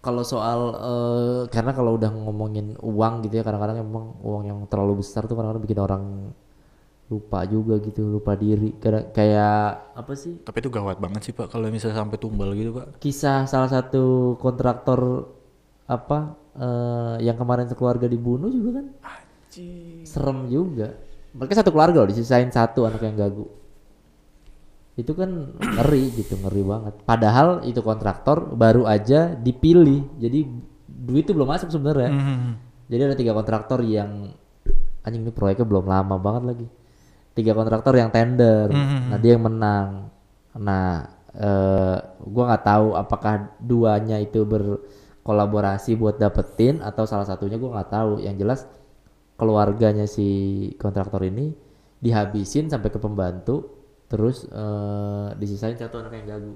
[0.00, 5.04] Kalau soal eh, karena kalau udah ngomongin uang gitu ya kadang-kadang emang uang yang terlalu
[5.04, 6.02] besar tuh kadang-kadang bikin orang
[7.10, 8.70] lupa juga gitu lupa diri.
[8.78, 9.58] Kayak kayak
[9.98, 10.38] apa sih?
[10.46, 13.02] Tapi itu gawat banget sih pak kalau misalnya sampai tumbal gitu pak.
[13.02, 15.26] Kisah salah satu kontraktor
[15.90, 18.86] apa eh, yang kemarin sekeluarga dibunuh juga kan?
[20.06, 20.94] Serem juga.
[21.34, 23.50] Mereka satu keluarga loh disisain satu anak yang gagu.
[24.94, 26.94] Itu kan ngeri gitu ngeri banget.
[27.02, 30.06] Padahal itu kontraktor baru aja dipilih.
[30.22, 30.46] Jadi
[30.86, 32.10] duit itu belum masuk sebenarnya.
[32.10, 32.52] Hmm.
[32.90, 34.34] jadi ada tiga kontraktor yang
[35.06, 36.66] anjing ini proyeknya belum lama banget lagi
[37.34, 38.70] tiga kontraktor yang tender.
[38.72, 40.10] Nah dia yang menang.
[40.58, 47.80] Nah eh gua nggak tahu apakah duanya itu berkolaborasi buat dapetin atau salah satunya gua
[47.80, 48.12] nggak tahu.
[48.22, 48.60] Yang jelas
[49.38, 50.28] keluarganya si
[50.76, 51.54] kontraktor ini
[52.02, 53.76] dihabisin sampai ke pembantu
[54.10, 56.52] terus eh disisain satu anak yang gagu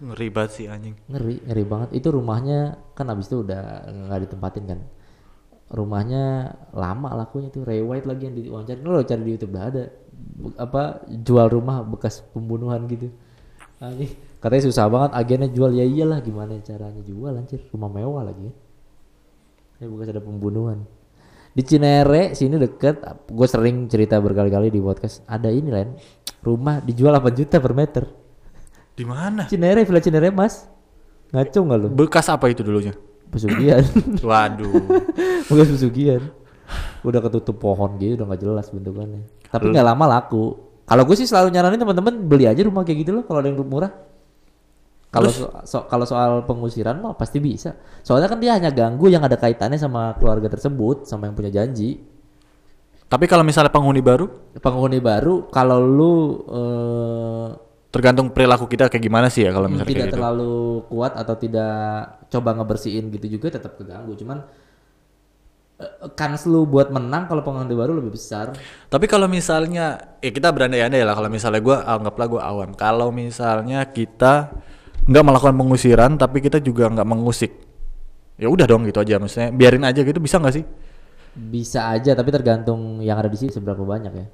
[0.00, 0.96] ngeri banget sih anjing.
[1.08, 1.88] Ngeri ngeri banget.
[1.96, 4.80] Itu rumahnya kan abis itu udah nggak ditempatin kan
[5.70, 9.84] rumahnya lama lakunya tuh Ray White lagi yang diwawancara lo cari di YouTube udah ada.
[10.20, 13.08] Be- apa jual rumah bekas pembunuhan gitu.
[13.80, 14.12] Anjing,
[14.42, 15.70] katanya susah banget agennya jual.
[15.72, 17.62] Ya iyalah gimana caranya jual anjir?
[17.70, 18.54] Rumah mewah lagi ya.
[19.88, 20.84] Bekas ada pembunuhan.
[21.50, 25.98] Di Cinere sini deket gue sering cerita berkali-kali di podcast ada ini lain
[26.46, 28.04] rumah dijual 8 juta per meter.
[28.94, 29.48] Di mana?
[29.48, 30.68] Cinere Villa Cinere mas.
[31.30, 31.88] Ngaco nggak lu?
[31.94, 32.94] Bekas apa itu dulunya?
[33.30, 33.82] Pesugihan.
[34.28, 34.74] Waduh.
[35.46, 36.22] Bekas pesugihan.
[37.06, 39.22] Udah ketutup pohon gitu, udah nggak jelas bentukannya.
[39.50, 40.58] Tapi nggak lama laku.
[40.84, 43.62] Kalau gue sih selalu nyaranin teman-teman beli aja rumah kayak gitu loh kalau ada yang
[43.62, 43.94] murah.
[45.10, 47.78] Kalau so- so- kalau soal pengusiran mah pasti bisa.
[48.02, 51.98] Soalnya kan dia hanya ganggu yang ada kaitannya sama keluarga tersebut, sama yang punya janji.
[53.10, 56.14] Tapi kalau misalnya penghuni baru, Penghuni baru kalau lu
[56.46, 57.48] eh,
[57.90, 60.18] tergantung perilaku kita kayak gimana sih ya kalau misalnya tidak kayak gitu.
[60.22, 60.54] terlalu
[60.86, 64.14] kuat atau tidak coba ngebersihin gitu juga tetap keganggu.
[64.14, 64.38] Cuman
[65.82, 68.54] eh, kans lu buat menang kalau penghuni baru lebih besar.
[68.86, 71.18] Tapi kalau misalnya, ya kita berandai-andai lah.
[71.18, 72.70] Kalau misalnya gue anggaplah gue awam.
[72.78, 74.54] Kalau misalnya kita
[75.10, 77.52] nggak melakukan pengusiran, tapi kita juga nggak mengusik,
[78.38, 79.18] ya udah dong gitu aja.
[79.18, 80.64] Maksudnya biarin aja gitu, bisa nggak sih?
[81.30, 84.26] Bisa aja tapi tergantung yang ada di sini seberapa banyak ya.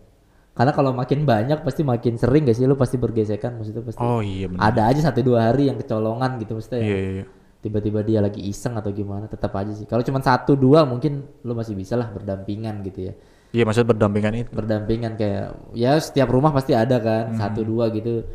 [0.57, 4.01] Karena kalau makin banyak pasti makin sering gak sih lu pasti bergesekan maksudnya pasti.
[4.01, 4.73] Oh iya benar.
[4.73, 6.81] ada aja satu dua hari yang kecolongan gitu maksudnya.
[6.81, 7.11] Iya iya.
[7.21, 7.25] iya.
[7.65, 9.89] Tiba-tiba dia lagi iseng atau gimana tetap aja sih.
[9.89, 13.15] Kalau cuma satu dua mungkin lu masih bisa lah berdampingan gitu ya.
[13.55, 14.51] Iya maksudnya berdampingan itu.
[14.53, 18.27] berdampingan kayak ya setiap rumah pasti ada kan satu dua gitu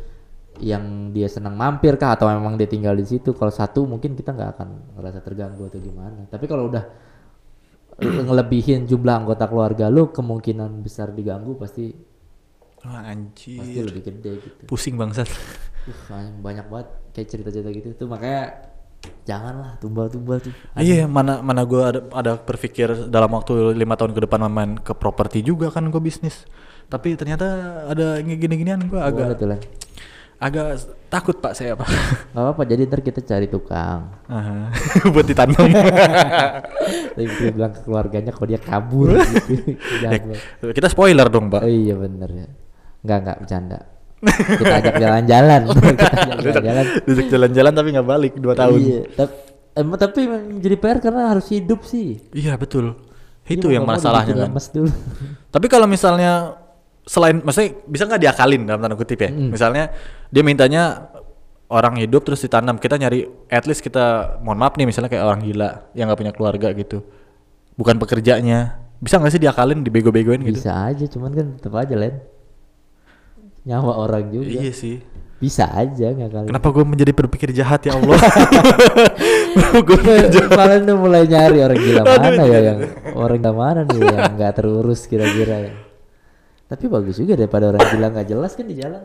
[0.58, 4.34] yang dia senang mampir kah atau memang dia tinggal di situ kalau satu mungkin kita
[4.34, 4.68] nggak akan
[4.98, 6.84] ngerasa terganggu atau gimana tapi kalau udah
[8.02, 11.92] ngelebihin jumlah anggota keluarga lu kemungkinan besar diganggu pasti
[12.82, 13.84] Wah pasti anjir.
[13.86, 15.28] lebih gede gitu Pusing bangsat.
[16.10, 18.71] uh, banyak banget kayak cerita-cerita gitu tuh makanya
[19.22, 24.20] janganlah tumbal-tumbal tuh Iya, mana mana gue ada ada berpikir dalam waktu lima tahun ke
[24.26, 26.46] depan main ke properti juga kan gue bisnis.
[26.90, 27.46] Tapi ternyata
[27.88, 29.38] ada gini-ginian gue agak
[30.42, 30.74] agak
[31.06, 31.86] takut pak saya pak.
[32.34, 34.74] nggak apa-apa jadi ntar kita cari tukang Aha,
[35.14, 35.70] Buat ditanam.
[37.14, 40.34] tapi dia bilang ke keluarganya kalau dia kabur gitu Jangan.
[40.74, 41.62] Kita spoiler dong pak.
[41.62, 42.46] Oh iya bener ya.
[43.06, 43.78] Enggak enggak bercanda.
[44.22, 45.60] Kita ajak jalan-jalan.
[45.98, 46.86] Kita ajak jalan-jalan.
[47.26, 48.78] Jalan-jalan tapi nggak balik dua tahun.
[48.78, 49.34] Iya, tapi
[49.74, 52.22] emang tapi emang jadi PR karena harus hidup sih.
[52.30, 52.94] Iya betul.
[53.42, 54.54] Itu Jadi yang masalahnya kan.
[54.54, 54.90] dulu.
[55.50, 56.54] Tapi kalau misalnya
[57.02, 59.30] selain, maksudnya bisa nggak diakalin dalam tanda kutip ya?
[59.34, 59.90] Misalnya
[60.30, 61.10] dia mintanya
[61.72, 65.40] orang hidup terus ditanam, kita nyari, at least kita, mohon maaf nih misalnya kayak orang
[65.40, 67.00] gila yang nggak punya keluarga gitu,
[67.80, 70.60] bukan pekerjanya, bisa nggak sih diakalin, dibego-begoin gitu?
[70.60, 72.20] Bisa aja cuman kan tetap aja Len.
[73.62, 74.58] Nyawa orang juga.
[74.58, 74.98] Iya sih.
[75.42, 76.46] Bisa aja nggak kali.
[76.54, 78.14] Kenapa gue menjadi berpikir jahat ya Allah?
[80.54, 82.78] Malah tuh mulai nyari orang gila mana ya yang
[83.18, 85.72] orang gila mana nih yang nggak terurus kira-kira ya.
[86.70, 89.02] Tapi bagus juga daripada orang gila nggak jelas kan di jalan.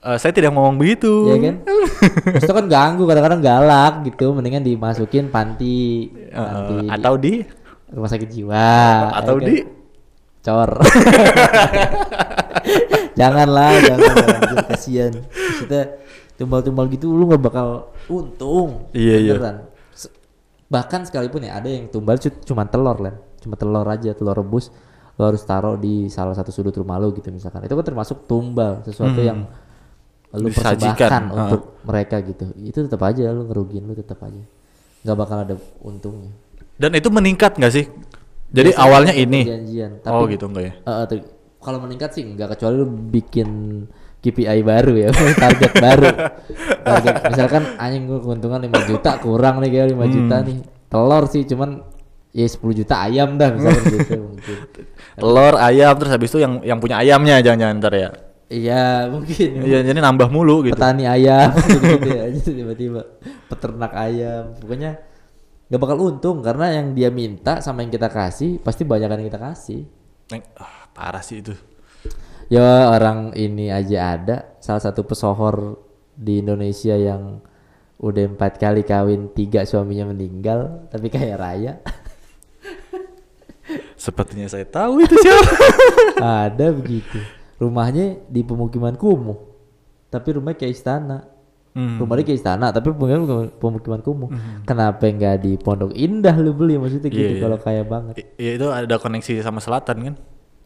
[0.00, 1.12] Eh, saya tidak ngomong begitu.
[1.28, 1.54] Iya kan?
[2.32, 7.32] Terus itu kan ganggu kadang-kadang galak gitu, mendingan dimasukin panti, Eh, panti di atau di
[7.92, 8.68] rumah sakit jiwa
[9.12, 9.48] atau ya kan?
[9.48, 9.56] di
[10.40, 10.70] cor.
[13.16, 14.08] Janganlah, jangan
[14.68, 15.12] kasihan.
[15.16, 15.82] Maksudnya
[16.34, 17.68] tumbal-tumbal gitu lu nggak bakal
[18.06, 18.92] untung.
[18.92, 19.32] Iya, iya.
[19.34, 19.56] Beneran.
[19.90, 20.12] Se-
[20.66, 24.68] Bahkan sekalipun ya ada yang tumbal cu- cuma telur lah, cuma telur aja, telur rebus.
[25.16, 27.64] Lo harus taruh di salah satu sudut rumah lo gitu misalkan.
[27.64, 29.48] Itu kan termasuk tumbal, sesuatu yang
[30.36, 31.32] lu persembahkan heeh.
[31.32, 32.52] untuk mereka gitu.
[32.54, 34.42] Itu tetap aja lu ngerugiin lu tetap aja.
[35.00, 36.34] nggak bakal ada untungnya.
[36.76, 37.86] Dan itu meningkat nggak sih?
[38.46, 39.40] Jadi Biasanya awalnya ini.
[39.42, 40.74] perjanjian, oh tapi- gitu enggak ya?
[41.06, 41.26] Ter-
[41.66, 43.48] kalau meningkat sih enggak kecuali lu bikin
[44.22, 45.10] KPI baru ya,
[45.42, 46.06] target baru.
[46.82, 50.12] Target misalkan anjing gua keuntungan 5 juta kurang nih kayak 5 Hmm.
[50.14, 50.58] juta nih.
[50.86, 51.70] Telur sih cuman
[52.30, 54.58] ya 10 juta ayam dah misalkan gitu mungkin.
[55.16, 58.10] Telur, ayam terus habis itu yang yang punya ayamnya jangan-jangan ntar ya.
[58.46, 59.48] Iya, mungkin.
[59.58, 60.78] Iya, jadi nambah mulu gitu.
[60.78, 63.00] Petani ayam gitu-gitu ya aja tiba-tiba
[63.46, 64.54] peternak ayam.
[64.54, 65.02] Pokoknya
[65.66, 69.38] nggak bakal untung karena yang dia minta sama yang kita kasih pasti banyak yang kita
[69.40, 69.82] kasih.
[70.30, 71.52] Neng, ah, parah sih itu.
[72.48, 75.76] Ya orang ini aja ada salah satu pesohor
[76.12, 77.44] di Indonesia yang
[77.96, 81.72] udah empat kali kawin tiga suaminya meninggal tapi kaya raya
[83.96, 85.50] Sepertinya saya tahu itu siapa.
[86.46, 87.18] ada begitu
[87.56, 89.40] rumahnya di pemukiman kumuh
[90.06, 91.18] tapi rumahnya kayak istana
[91.72, 92.00] Hmm.
[92.00, 93.20] rumahnya kayak istana tapi pemukiman
[93.52, 94.28] pemukiman kumuh
[94.64, 97.42] kenapa nggak di Pondok Indah lu beli maksudnya gitu iya.
[97.42, 100.14] kalau kaya banget I- Iya itu ada koneksi sama selatan kan.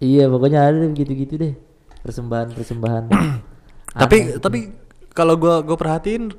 [0.01, 1.55] Iya pokoknya ada gitu-gitu deh.
[2.01, 3.05] Persembahan persembahan
[4.01, 4.59] Tapi tapi
[5.11, 6.31] kalau gua gua perhatiin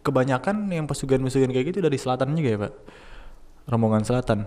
[0.00, 2.72] kebanyakan yang pesugihan-pesugihan kayak gitu dari selatan juga ya, Pak.
[3.68, 4.40] Rombongan selatan.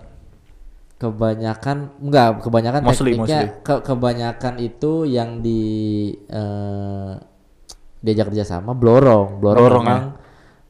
[0.93, 5.61] kebanyakan enggak kebanyakan Mostly, tekniknya ke- kebanyakan itu yang di
[6.31, 7.11] eh,
[7.99, 9.43] diajak kerja sama blorong.
[9.43, 10.03] Blorong, Blorong, memang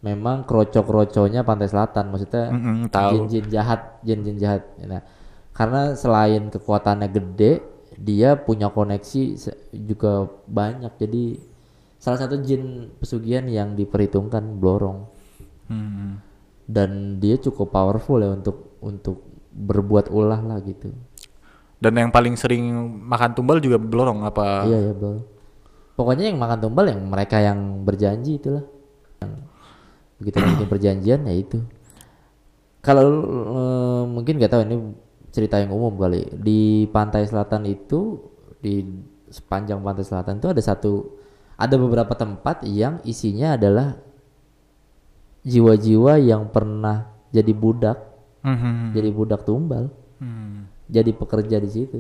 [0.02, 3.10] memang kroco kroconya pantai selatan maksudnya Mm-mm, tahu.
[3.14, 4.66] jin jin jahat jin jin jahat.
[4.84, 5.06] Nah
[5.54, 7.52] karena selain kekuatannya gede
[8.04, 9.40] dia punya koneksi
[9.72, 11.00] juga banyak.
[11.00, 11.40] Jadi
[11.96, 15.10] salah satu jin pesugihan yang diperhitungkan blorong.
[15.64, 16.20] Hmm.
[16.68, 19.24] dan dia cukup powerful ya untuk untuk
[19.56, 20.92] berbuat ulah lah gitu.
[21.80, 22.68] Dan yang paling sering
[23.08, 24.68] makan tumbal juga belorong apa?
[24.68, 25.34] iya ya bro
[25.94, 28.66] pokoknya yang makan tumbal yang mereka yang berjanji itulah.
[29.22, 29.34] Yang
[30.20, 31.60] begitu bikin perjanjian ya itu.
[32.84, 34.76] Kalau eh, mungkin nggak tahu ini
[35.34, 38.22] cerita yang umum kali di pantai selatan itu
[38.60, 38.86] di
[39.28, 41.10] sepanjang pantai selatan itu ada satu
[41.56, 43.98] ada beberapa tempat yang isinya adalah
[45.44, 47.98] jiwa-jiwa yang pernah jadi budak
[48.40, 48.92] Hmm.
[48.92, 49.88] jadi budak tumbal
[50.20, 50.68] Hmm.
[50.86, 52.00] jadi pekerja di situ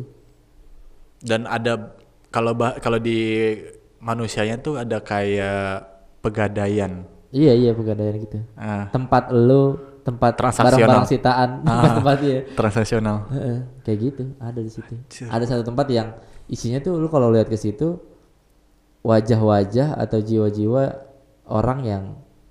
[1.19, 1.95] Dan ada
[2.27, 3.55] kalau bah- kalau di
[3.97, 5.87] manusianya tuh ada kayak
[6.19, 7.07] pegadaian.
[7.31, 10.75] iya iya pegadaian gitu Ah, tempat lo tempat Transaksional.
[10.75, 13.17] barang-barang sitaan tempat ya transaksional.
[13.87, 15.27] Kayak gitu ada di situ Anjir.
[15.31, 16.07] ada satu tempat yang
[16.51, 17.97] isinya tuh lu kalau lihat ke situ
[19.03, 20.83] wajah-wajah atau jiwa-jiwa
[21.47, 22.03] orang yang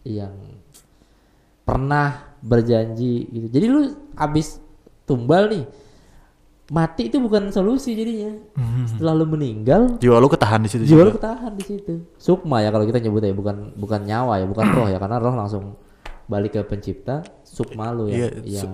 [0.05, 0.32] yang
[1.62, 3.80] pernah berjanji gitu jadi lu
[4.18, 4.59] abis
[5.07, 5.64] tumbal nih
[6.72, 8.32] mati itu bukan solusi jadinya
[8.88, 11.18] setelah lu meninggal Jiwa lu ketahan di situ jiwa lu juga.
[11.20, 14.88] ketahan di situ sukma ya kalau kita nyebut ya bukan bukan nyawa ya bukan roh
[14.88, 15.76] ya karena roh langsung
[16.26, 17.20] balik ke pencipta
[17.53, 18.72] sukma lu ya Iya, yang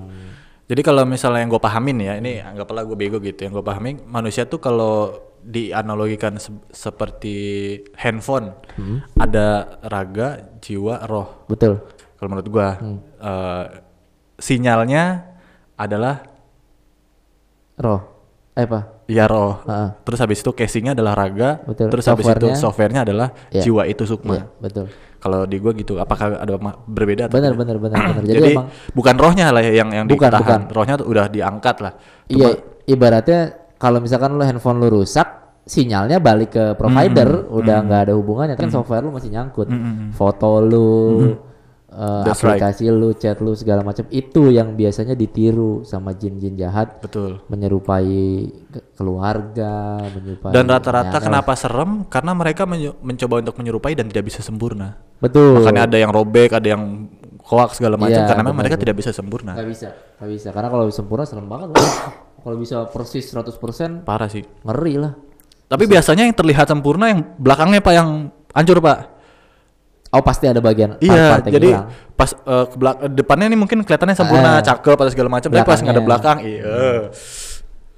[0.69, 3.41] Jadi kalau misalnya yang gue pahamin ya, ini anggaplah gue bego gitu.
[3.41, 7.37] Yang gue pahamin manusia tuh kalau dianalogikan se- seperti
[7.97, 9.01] handphone, Hmm.
[9.17, 10.29] ada raga,
[10.61, 11.49] jiwa, roh.
[11.49, 11.81] betul
[12.15, 12.99] Kalau menurut gue, Hmm.
[13.01, 13.65] eh,
[14.37, 15.25] sinyalnya
[15.75, 16.21] adalah
[17.77, 18.18] roh
[18.59, 19.63] eh apa ya roh.
[19.63, 19.89] Heeh.
[20.03, 21.63] Terus habis itu casingnya adalah raga.
[21.63, 21.89] Betul.
[21.95, 23.63] Terus habis itu Softwarenya- adalah Iya.
[23.63, 24.35] jiwa itu sukma.
[24.35, 24.87] Iya, betul
[25.19, 26.55] Kalau di gue gitu, apakah ada
[26.87, 27.27] berbeda?
[27.27, 30.31] atau benar benar benar benar jadi, Jadi, emang bukan rohnya lah ya yang yang Bukan,
[30.31, 30.43] ditahan.
[30.43, 30.61] bukan.
[30.75, 31.93] Rohnya tuh udah diangkat lah.
[32.27, 32.49] iya
[32.87, 33.41] ibaratnya
[33.79, 35.27] kalau misalkan lu handphone lu rusak
[35.63, 39.69] sinyalnya balik ke provider udah nggak ada hubungannya kan software lu masih nyangkut
[40.13, 40.89] foto lu
[41.99, 42.57] eh, That's right.
[42.57, 47.43] aplikasi lu chat lu segala macam itu yang biasanya ditiru sama jin-jin jahat Betul.
[47.45, 48.15] menyerupai
[48.69, 52.07] ke- keluarga menyerupai Dan rata-rata kenapa serem?
[52.07, 54.95] Karena mereka mencoba untuk menyerupai dan tidak bisa sempurna.
[55.19, 58.95] betul Makanya ada yang robek, ada yang koak segala macam Iya, karena memang mereka tidak
[58.95, 59.53] bisa sempurna.
[59.53, 59.89] nggak bisa
[60.19, 61.75] nggak bisa karena kalau sempurna serem banget
[62.45, 64.47] kalau bisa persis 100% Parah sih.
[64.63, 65.13] ngeri lah
[65.67, 68.09] Tapi biasanya yang terlihat sempurna yang belakangnya Pak yang
[68.53, 69.18] hancur, Pak.
[70.09, 71.87] Oh pasti ada bagian Iya, yang jadi hilang.
[72.15, 74.63] pas eh, ke belak- eh, depannya nih mungkin kelihatannya sempurna, Ah.
[74.63, 77.13] cakep atau segala macam, tapi pas nggak ada belakang, iya.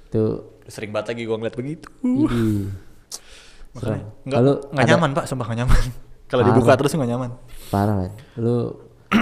[0.09, 1.87] tuh Sering banget lagi gua ngeliat begitu.
[2.01, 2.71] Idih.
[3.73, 4.41] Makanya nggak
[4.71, 5.83] nggak nyaman, Pak, sumpah nggak nyaman.
[6.31, 7.31] Kalau dibuka terus nggak nyaman.
[7.67, 8.79] parah kan lu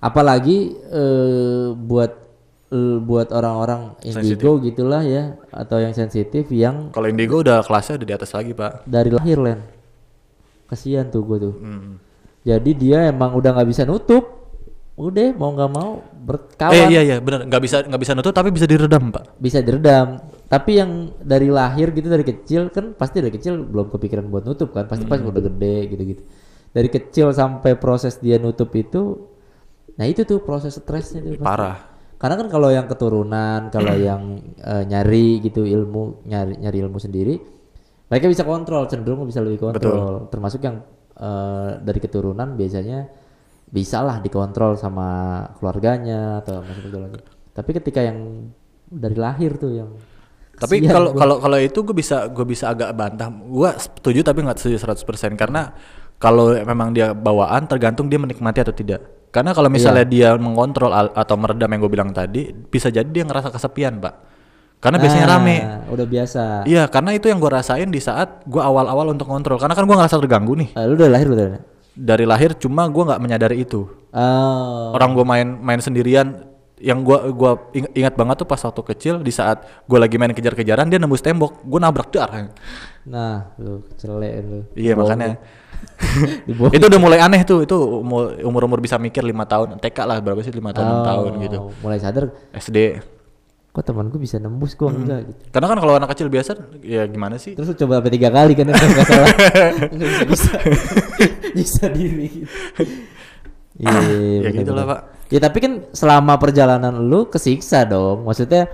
[0.00, 2.12] apalagi eh, buat
[2.68, 8.08] eh, buat orang-orang indigo gitulah ya atau yang sensitif yang Kalau indigo udah kelasnya udah
[8.08, 8.82] di atas lagi, Pak.
[8.84, 9.60] dari lahir len
[10.64, 11.94] kasihan tuh gue tuh Hmm.
[12.42, 14.24] Jadi dia emang udah nggak bisa nutup
[14.92, 15.90] udah mau nggak mau
[16.22, 19.24] berkawan Eh iya iya benar nggak bisa nggak bisa nutup tapi bisa diredam pak.
[19.36, 24.28] bisa diredam tapi yang dari lahir gitu dari kecil kan pasti dari kecil belum kepikiran
[24.28, 25.32] buat nutup kan pasti pas Hmm.
[25.32, 26.22] udah gede gitu gitu
[26.70, 29.16] dari kecil sampai proses dia nutup itu
[29.92, 31.44] nah itu tuh proses stresnya tuh pasti.
[31.44, 31.76] Parah.
[32.16, 34.22] karena kan kalau yang keturunan kalau yang
[34.56, 37.40] eh, nyari gitu ilmu nyari nyari ilmu sendiri
[38.06, 40.84] mereka bisa kontrol cenderung bisa lebih kontrol termasuk yang
[41.22, 43.06] eh, dari keturunan biasanya
[43.72, 47.30] bisa lah dikontrol sama keluarganya atau segala macam.
[47.56, 48.50] tapi ketika yang
[48.92, 49.90] dari lahir tuh yang
[50.52, 53.32] Tapi kalau kalau kalau itu gue bisa gue bisa agak bantah.
[53.32, 55.72] Gue setuju tapi nggak setuju 100% karena
[56.22, 59.02] kalau memang dia bawaan tergantung dia menikmati atau tidak.
[59.32, 60.12] Karena kalau misalnya Iya.
[60.12, 64.14] dia mengontrol atau meredam yang gue bilang tadi, bisa jadi dia ngerasa kesepian, Pak.
[64.82, 65.56] Karena biasanya Ah, rame.
[65.88, 66.42] udah biasa.
[66.66, 69.54] Iya, karena itu yang gue rasain di saat gue awal-awal untuk kontrol.
[69.54, 70.74] Karena kan gue ngerasa terganggu nih.
[70.74, 71.46] Eh, lu udah lahir udah
[71.92, 73.86] dari lahir, cuma gue nggak menyadari itu.
[74.10, 74.90] oh.
[74.90, 76.50] Orang gue main main sendirian.
[76.82, 80.34] Yang gua gua ing- ingat banget tuh pas waktu kecil di saat gue lagi main
[80.34, 81.62] kejar-kejaran dia nembus tembok.
[81.62, 82.50] Gue nabrak dar
[83.06, 84.60] nah lu celek lu.
[84.74, 85.38] Iya makanya.
[86.74, 87.62] Itu udah mulai aneh tuh.
[87.62, 89.78] Itu umur umur bisa mikir lima tahun.
[89.78, 90.50] TK lah berapa sih?
[90.50, 91.58] Lima tahun Oh, tahun gitu.
[91.78, 92.34] mulai sadar.
[92.50, 92.98] SD
[93.72, 94.76] kok temanku bisa nembus?
[94.76, 95.40] Gua enggak gitu.
[95.48, 97.56] Karena kan kalau anak kecil biasa ya gimana sih?
[97.56, 99.28] Terus coba sampai tiga kali kan kalau nggak salah
[99.96, 100.28] nggak bisa.
[100.28, 100.52] Bisa
[101.56, 102.28] bisa diri.
[102.36, 102.92] Gitu.
[103.88, 105.00] iya ya gitu lah pak.
[105.32, 108.28] Ya tapi kan selama perjalanan lu kesiksa dong.
[108.28, 108.68] Maksudnya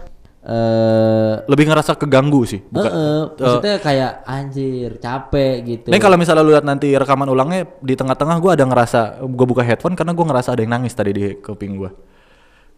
[0.48, 2.90] eh lebih ngerasa keganggu sih bukan?
[2.90, 5.88] Eh, eh, maksudnya kayak anjir capek gitu.
[5.94, 9.62] Nih kalau misalnya lu lihat nanti rekaman ulangnya di tengah-tengah gue ada ngerasa gue buka
[9.62, 11.90] headphone karena gue ngerasa ada yang nangis tadi di kuping gue.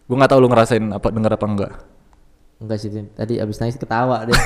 [0.05, 1.73] Gue nggak tahu lu ngerasain apa denger apa enggak.
[2.61, 4.37] Enggak sih tadi abis nangis ketawa deh.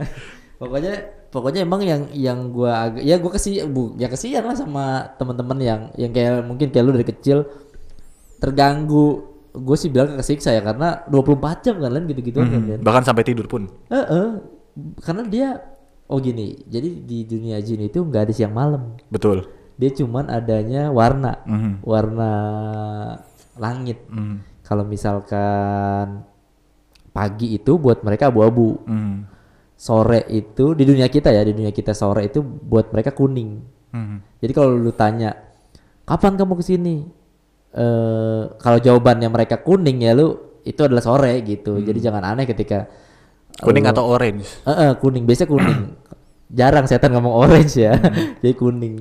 [0.60, 0.92] Pokoknya
[1.32, 5.56] pokoknya emang yang yang gua agak ya gua kesih bu ya kesian lah sama teman-teman
[5.56, 7.48] yang yang kayak mungkin kayak lu dari kecil.
[8.40, 9.24] Terganggu.
[9.50, 12.54] Gue sih bilang kesiksa ya karena 24 jam kan gitu-gitu kan?
[12.54, 13.66] Hmm, bahkan sampai tidur pun.
[13.90, 14.38] Heeh.
[15.02, 15.48] karena dia
[16.06, 18.94] oh gini jadi di dunia jin itu nggak ada siang malam.
[19.10, 19.50] Betul.
[19.74, 21.42] Dia cuman adanya warna.
[21.48, 21.82] Mhm.
[21.82, 22.32] warna
[23.58, 24.06] langit.
[24.06, 24.46] Mhm.
[24.62, 26.29] kalau misalkan
[27.10, 28.80] pagi itu buat mereka abu-abu.
[28.86, 29.16] Mhm.
[29.80, 33.64] sore itu di dunia kita ya di dunia kita sore itu buat mereka kuning.
[33.96, 34.36] Mhm.
[34.36, 35.32] jadi kalau lu tanya
[36.04, 37.00] kapan kamu ke sini
[37.72, 41.80] eh kalau jawabannya mereka kuning ya lu itu adalah sore gitu.
[41.80, 42.84] Jadi jangan aneh ketika
[43.64, 44.44] kuning lu- atau orange?
[44.68, 45.24] Eh, eh, kuning.
[45.24, 45.80] Biasanya kuning.
[46.60, 47.96] Jarang setan ngomong orange ya.
[48.44, 48.94] Jadi kuning.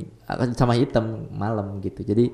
[0.55, 2.07] Sama hitam malam gitu.
[2.07, 2.31] Jadi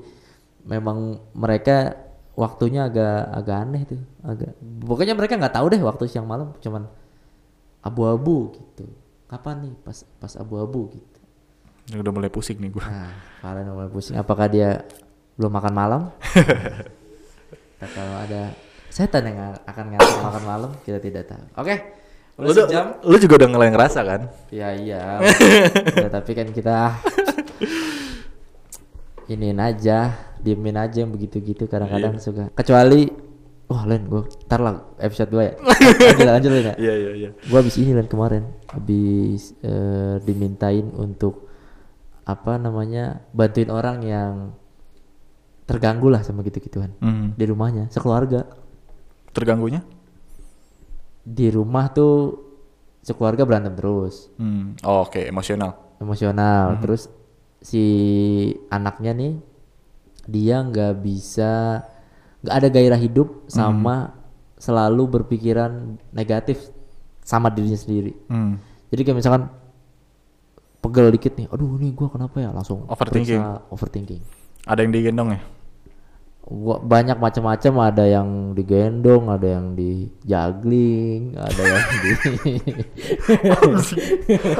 [0.62, 1.94] memang mereka
[2.36, 4.52] waktunya agak agak aneh tuh agak
[4.84, 6.84] pokoknya mereka nggak tahu deh waktu siang malam cuman
[7.80, 8.86] abu-abu gitu.
[9.26, 11.20] Kapan nih pas pas abu-abu gitu?
[11.90, 12.86] Ini udah mulai pusing nih gua.
[12.86, 14.14] Nah kalian mulai pusing.
[14.14, 14.84] Apakah dia
[15.34, 16.02] belum makan malam?
[17.96, 18.54] Kalau ada
[18.92, 20.70] setan yang akan ngantar makan malam?
[20.84, 21.44] Kita tidak tahu.
[21.58, 21.96] Oke
[22.36, 22.86] udah lu, sejam.
[23.00, 24.20] lu juga udah ngelain ngerasa kan?
[24.52, 25.24] Ya iya.
[26.04, 26.92] ya, tapi kan kita
[29.32, 32.22] iniin aja, diemin aja yang begitu-gitu kadang-kadang Iya.
[32.22, 32.44] suka.
[32.52, 33.08] Kecuali
[33.66, 35.54] wah Len gua ntar lah episode 2 ya.
[36.06, 36.74] lanjut lanjut Len ya.
[36.76, 41.48] iya iya iya Gua habis ini Len kemarin habis eh, dimintain untuk
[42.22, 44.34] apa namanya bantuin orang yang
[45.62, 47.34] terganggu lah sama gitu-gituan Mhm.
[47.34, 48.46] di rumahnya sekeluarga
[49.32, 49.82] terganggunya
[51.22, 52.38] di rumah tuh
[53.00, 54.78] sekeluarga berantem terus Hmm.
[54.80, 57.10] Oh, oke emosional emosional terus
[57.58, 57.82] si
[58.68, 59.32] anaknya nih
[60.26, 61.82] dia nggak bisa
[62.42, 64.14] nggak ada gairah hidup sama
[64.60, 66.70] selalu berpikiran negatif
[67.26, 68.14] sama dirinya sendiri.
[68.30, 68.62] Hmm.
[68.92, 69.50] jadi kayak misalkan
[70.78, 72.50] pegel dikit nih aduh nih gua kenapa ya?
[72.54, 73.42] Langsung Overthinking.
[73.42, 74.22] periksa overthinking.
[74.66, 75.40] Ada yang digendong ya
[76.46, 77.90] Gua banyak macam-macam.
[77.90, 82.10] Ada yang digendong ada yang di juggling ada yang di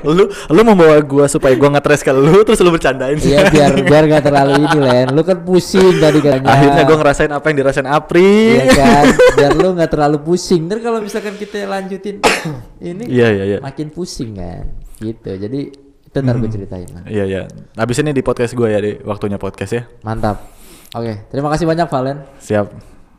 [0.18, 3.14] lu lu membawa gua supaya gua ngetres ke lu terus lu bercandain.
[3.22, 5.06] Iya biar biar gak terlalu ini Len.
[5.14, 6.58] Lu kan pusing tadi katanya.
[6.58, 9.04] Akhirnya gua ngerasain apa yang dirasain Apri Iya kan?
[9.38, 10.66] Biar lu gak terlalu pusing.
[10.66, 12.18] Ntar kalau misalkan kita lanjutin
[12.82, 13.58] Ini Iya, iya, iya.
[13.62, 15.30] Makin pusing kan Gitu.
[15.38, 15.60] Jadi
[16.06, 17.04] Itu ntar gue ceritain lah.
[17.06, 17.42] Iya iya.
[17.78, 19.82] Habis ini di podcast gue ya di waktunya podcast ya.
[20.02, 20.55] Mantap
[20.96, 22.66] Oke terima kasih banyak Valen Siap.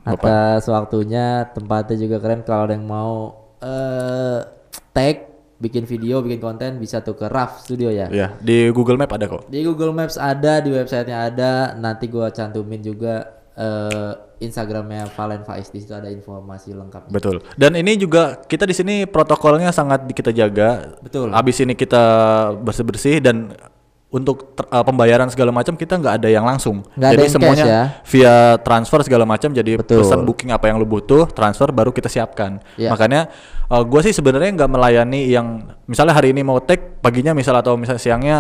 [0.08, 0.24] Bapak.
[0.24, 4.40] Atas waktunya Tempatnya juga keren Kalau ada yang mau eh
[4.96, 5.18] Tag
[5.60, 9.28] Bikin video Bikin konten Bisa tuh ke Raf Studio ya Iya, di Google Map ada
[9.28, 9.52] kok.
[9.52, 11.74] Di Google Maps ada, di websitenya ada.
[11.76, 13.26] Nanti gua cantumin juga
[13.58, 17.10] eh, Instagramnya Valen Faiz di situ ada informasi lengkapnya.
[17.10, 17.42] Betul.
[17.58, 21.02] Dan ini juga kita di sini protokolnya sangat kita jaga.
[21.02, 21.34] Betul.
[21.34, 22.06] Habis ini kita
[22.62, 23.58] bersih-bersih dan
[24.08, 26.80] untuk ter- uh, pembayaran segala macam kita nggak ada yang langsung.
[26.96, 27.84] Ada jadi yang semuanya cash ya.
[28.08, 29.52] via transfer segala macam.
[29.52, 30.00] Jadi Betul.
[30.00, 32.64] pesan booking apa yang lu butuh, transfer baru kita siapkan.
[32.80, 32.96] Iya.
[32.96, 33.28] Makanya
[33.68, 37.76] uh, gue sih sebenarnya nggak melayani yang misalnya hari ini mau take paginya misal atau
[37.76, 38.38] misalnya siangnya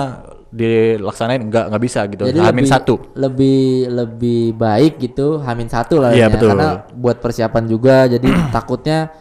[0.47, 2.23] dilaksanain nggak nggak bisa gitu.
[2.31, 2.95] Jadi Hamin lebih, satu.
[3.19, 6.33] lebih lebih baik gitu Hamin satu lah Iya, ya.
[6.33, 6.55] betul.
[6.55, 8.23] karena buat persiapan juga jadi
[8.55, 9.11] takutnya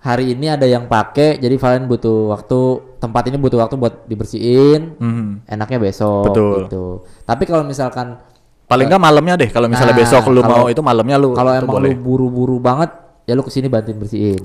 [0.00, 2.60] hari ini ada yang pakai jadi Valen butuh waktu
[3.02, 5.26] tempat ini butuh waktu buat dibersihin Mhm.
[5.44, 6.54] enaknya besok Betul.
[6.62, 6.84] gitu
[7.22, 8.22] tapi kalau misalkan
[8.62, 11.50] Paling nggak malamnya deh kalau misalnya Nah, besok lu kalau- mau itu malamnya lu kalau
[11.52, 11.92] emang boleh.
[11.92, 12.88] lu buru-buru banget
[13.22, 14.40] ya lu ke sini bantuin bersihin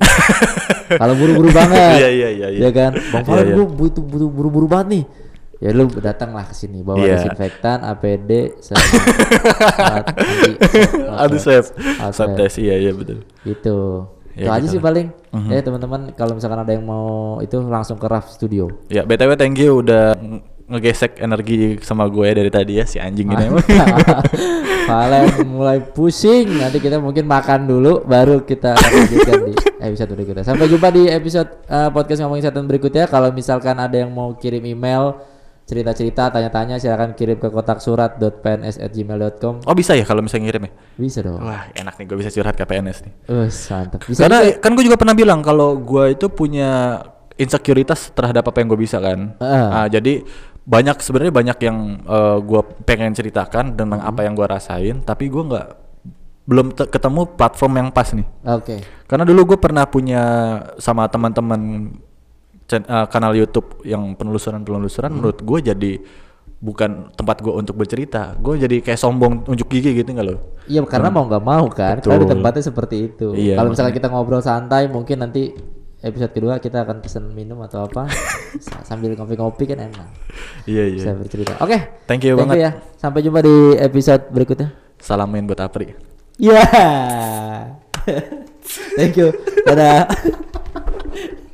[0.99, 2.59] kalau buru-buru banget Iya, iya, iya, iya.
[2.59, 3.55] ya kan bang Iya, Valen iya.
[3.55, 5.03] gua butuh butuh buru-buru banget nih
[5.57, 7.17] ya lu datanglah ke sini bawa Iya.
[7.17, 8.77] desinfektan APD sama
[9.95, 10.51] anti
[11.17, 11.65] Aduh swab
[12.11, 12.29] swab.
[12.35, 13.23] test iya iya betul.
[13.43, 13.77] gitu
[14.37, 15.09] Ya, itu aja sih paling.
[15.49, 18.69] Ya teman-teman kalau misalkan ada yang mau itu langsung ke Raf Studio.
[18.87, 23.33] Ya btw thank you udah nge- ngegesek energi sama gue dari tadi ya si anjing
[23.33, 23.43] ini.
[23.49, 23.65] Emang.
[24.87, 26.47] Valen mulai pusing.
[26.59, 29.53] Nanti kita mungkin makan dulu baru kita lanjutkan di
[29.83, 30.43] episode berikutnya.
[30.45, 33.07] Sampai jumpa di episode uh, podcast ngomongin setan berikutnya.
[33.07, 35.17] Kalau misalkan ada yang mau kirim email
[35.67, 40.71] cerita-cerita tanya-tanya silakan kirim ke kotak surat .pns@gmail.com Oh bisa ya kalau misalnya ngirim ya?
[40.95, 43.13] bisa dong Wah enak nih gue bisa curhat ke PNS nih.
[43.27, 47.03] Us, mantap bisa Karena juga- kan gue juga pernah bilang kalau gue itu punya
[47.35, 49.35] insekuritas terhadap apa yang gue bisa kan.
[49.37, 49.67] Heeh.
[49.69, 50.23] Ah, jadi
[50.63, 51.77] banyak sebenarnya banyak yang
[52.41, 55.67] gue pengen ceritakan tentang apa yang gue rasain, tapi gue nggak
[56.43, 58.23] belum te- ketemu platform yang pas nih.
[58.41, 60.23] oke Karena dulu gue pernah punya
[60.77, 61.91] sama teman-teman
[62.69, 65.93] eh, kanal YouTube yang penelusuran-penelusuran menurut gue jadi
[66.57, 68.33] bukan tempat gue untuk bercerita.
[68.35, 70.57] Gue jadi kayak sombong unjuk gigi gitu nggak lo?
[70.65, 72.33] Iya karena mau nggak mau kan, karena di Betul.
[72.33, 73.27] tempatnya seperti itu.
[73.37, 75.53] Iya, Kalau misalkan kita ngobrol santai, mungkin nanti
[75.97, 78.09] episode kedua kita akan pesen minum atau apa
[78.65, 80.09] sa- sambil ngopi-ngopi kan enak.
[80.65, 80.97] Iya iya.
[80.97, 81.53] Bisa bercerita.
[81.61, 81.77] Oke.
[82.09, 82.57] Thank you banget.
[82.57, 82.71] ya.
[82.97, 84.73] Sampai jumpa di episode berikutnya.
[84.97, 85.93] Salamin buat Apri.
[86.41, 86.57] Ya.
[88.97, 89.29] Thank you.
[89.63, 90.09] Dadah.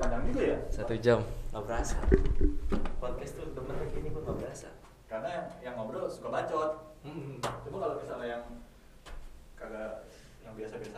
[0.00, 0.58] panjang juga ya.
[0.70, 1.20] Satu jam.
[1.52, 1.96] Gak berasa.
[3.00, 4.68] Podcast tuh temen gini pun gak berasa.
[5.08, 6.70] Karena yang, yang ngobrol suka bacot.
[7.40, 8.44] Coba kalau misalnya yang
[9.56, 10.04] kagak
[10.44, 10.92] yang biasa-biasa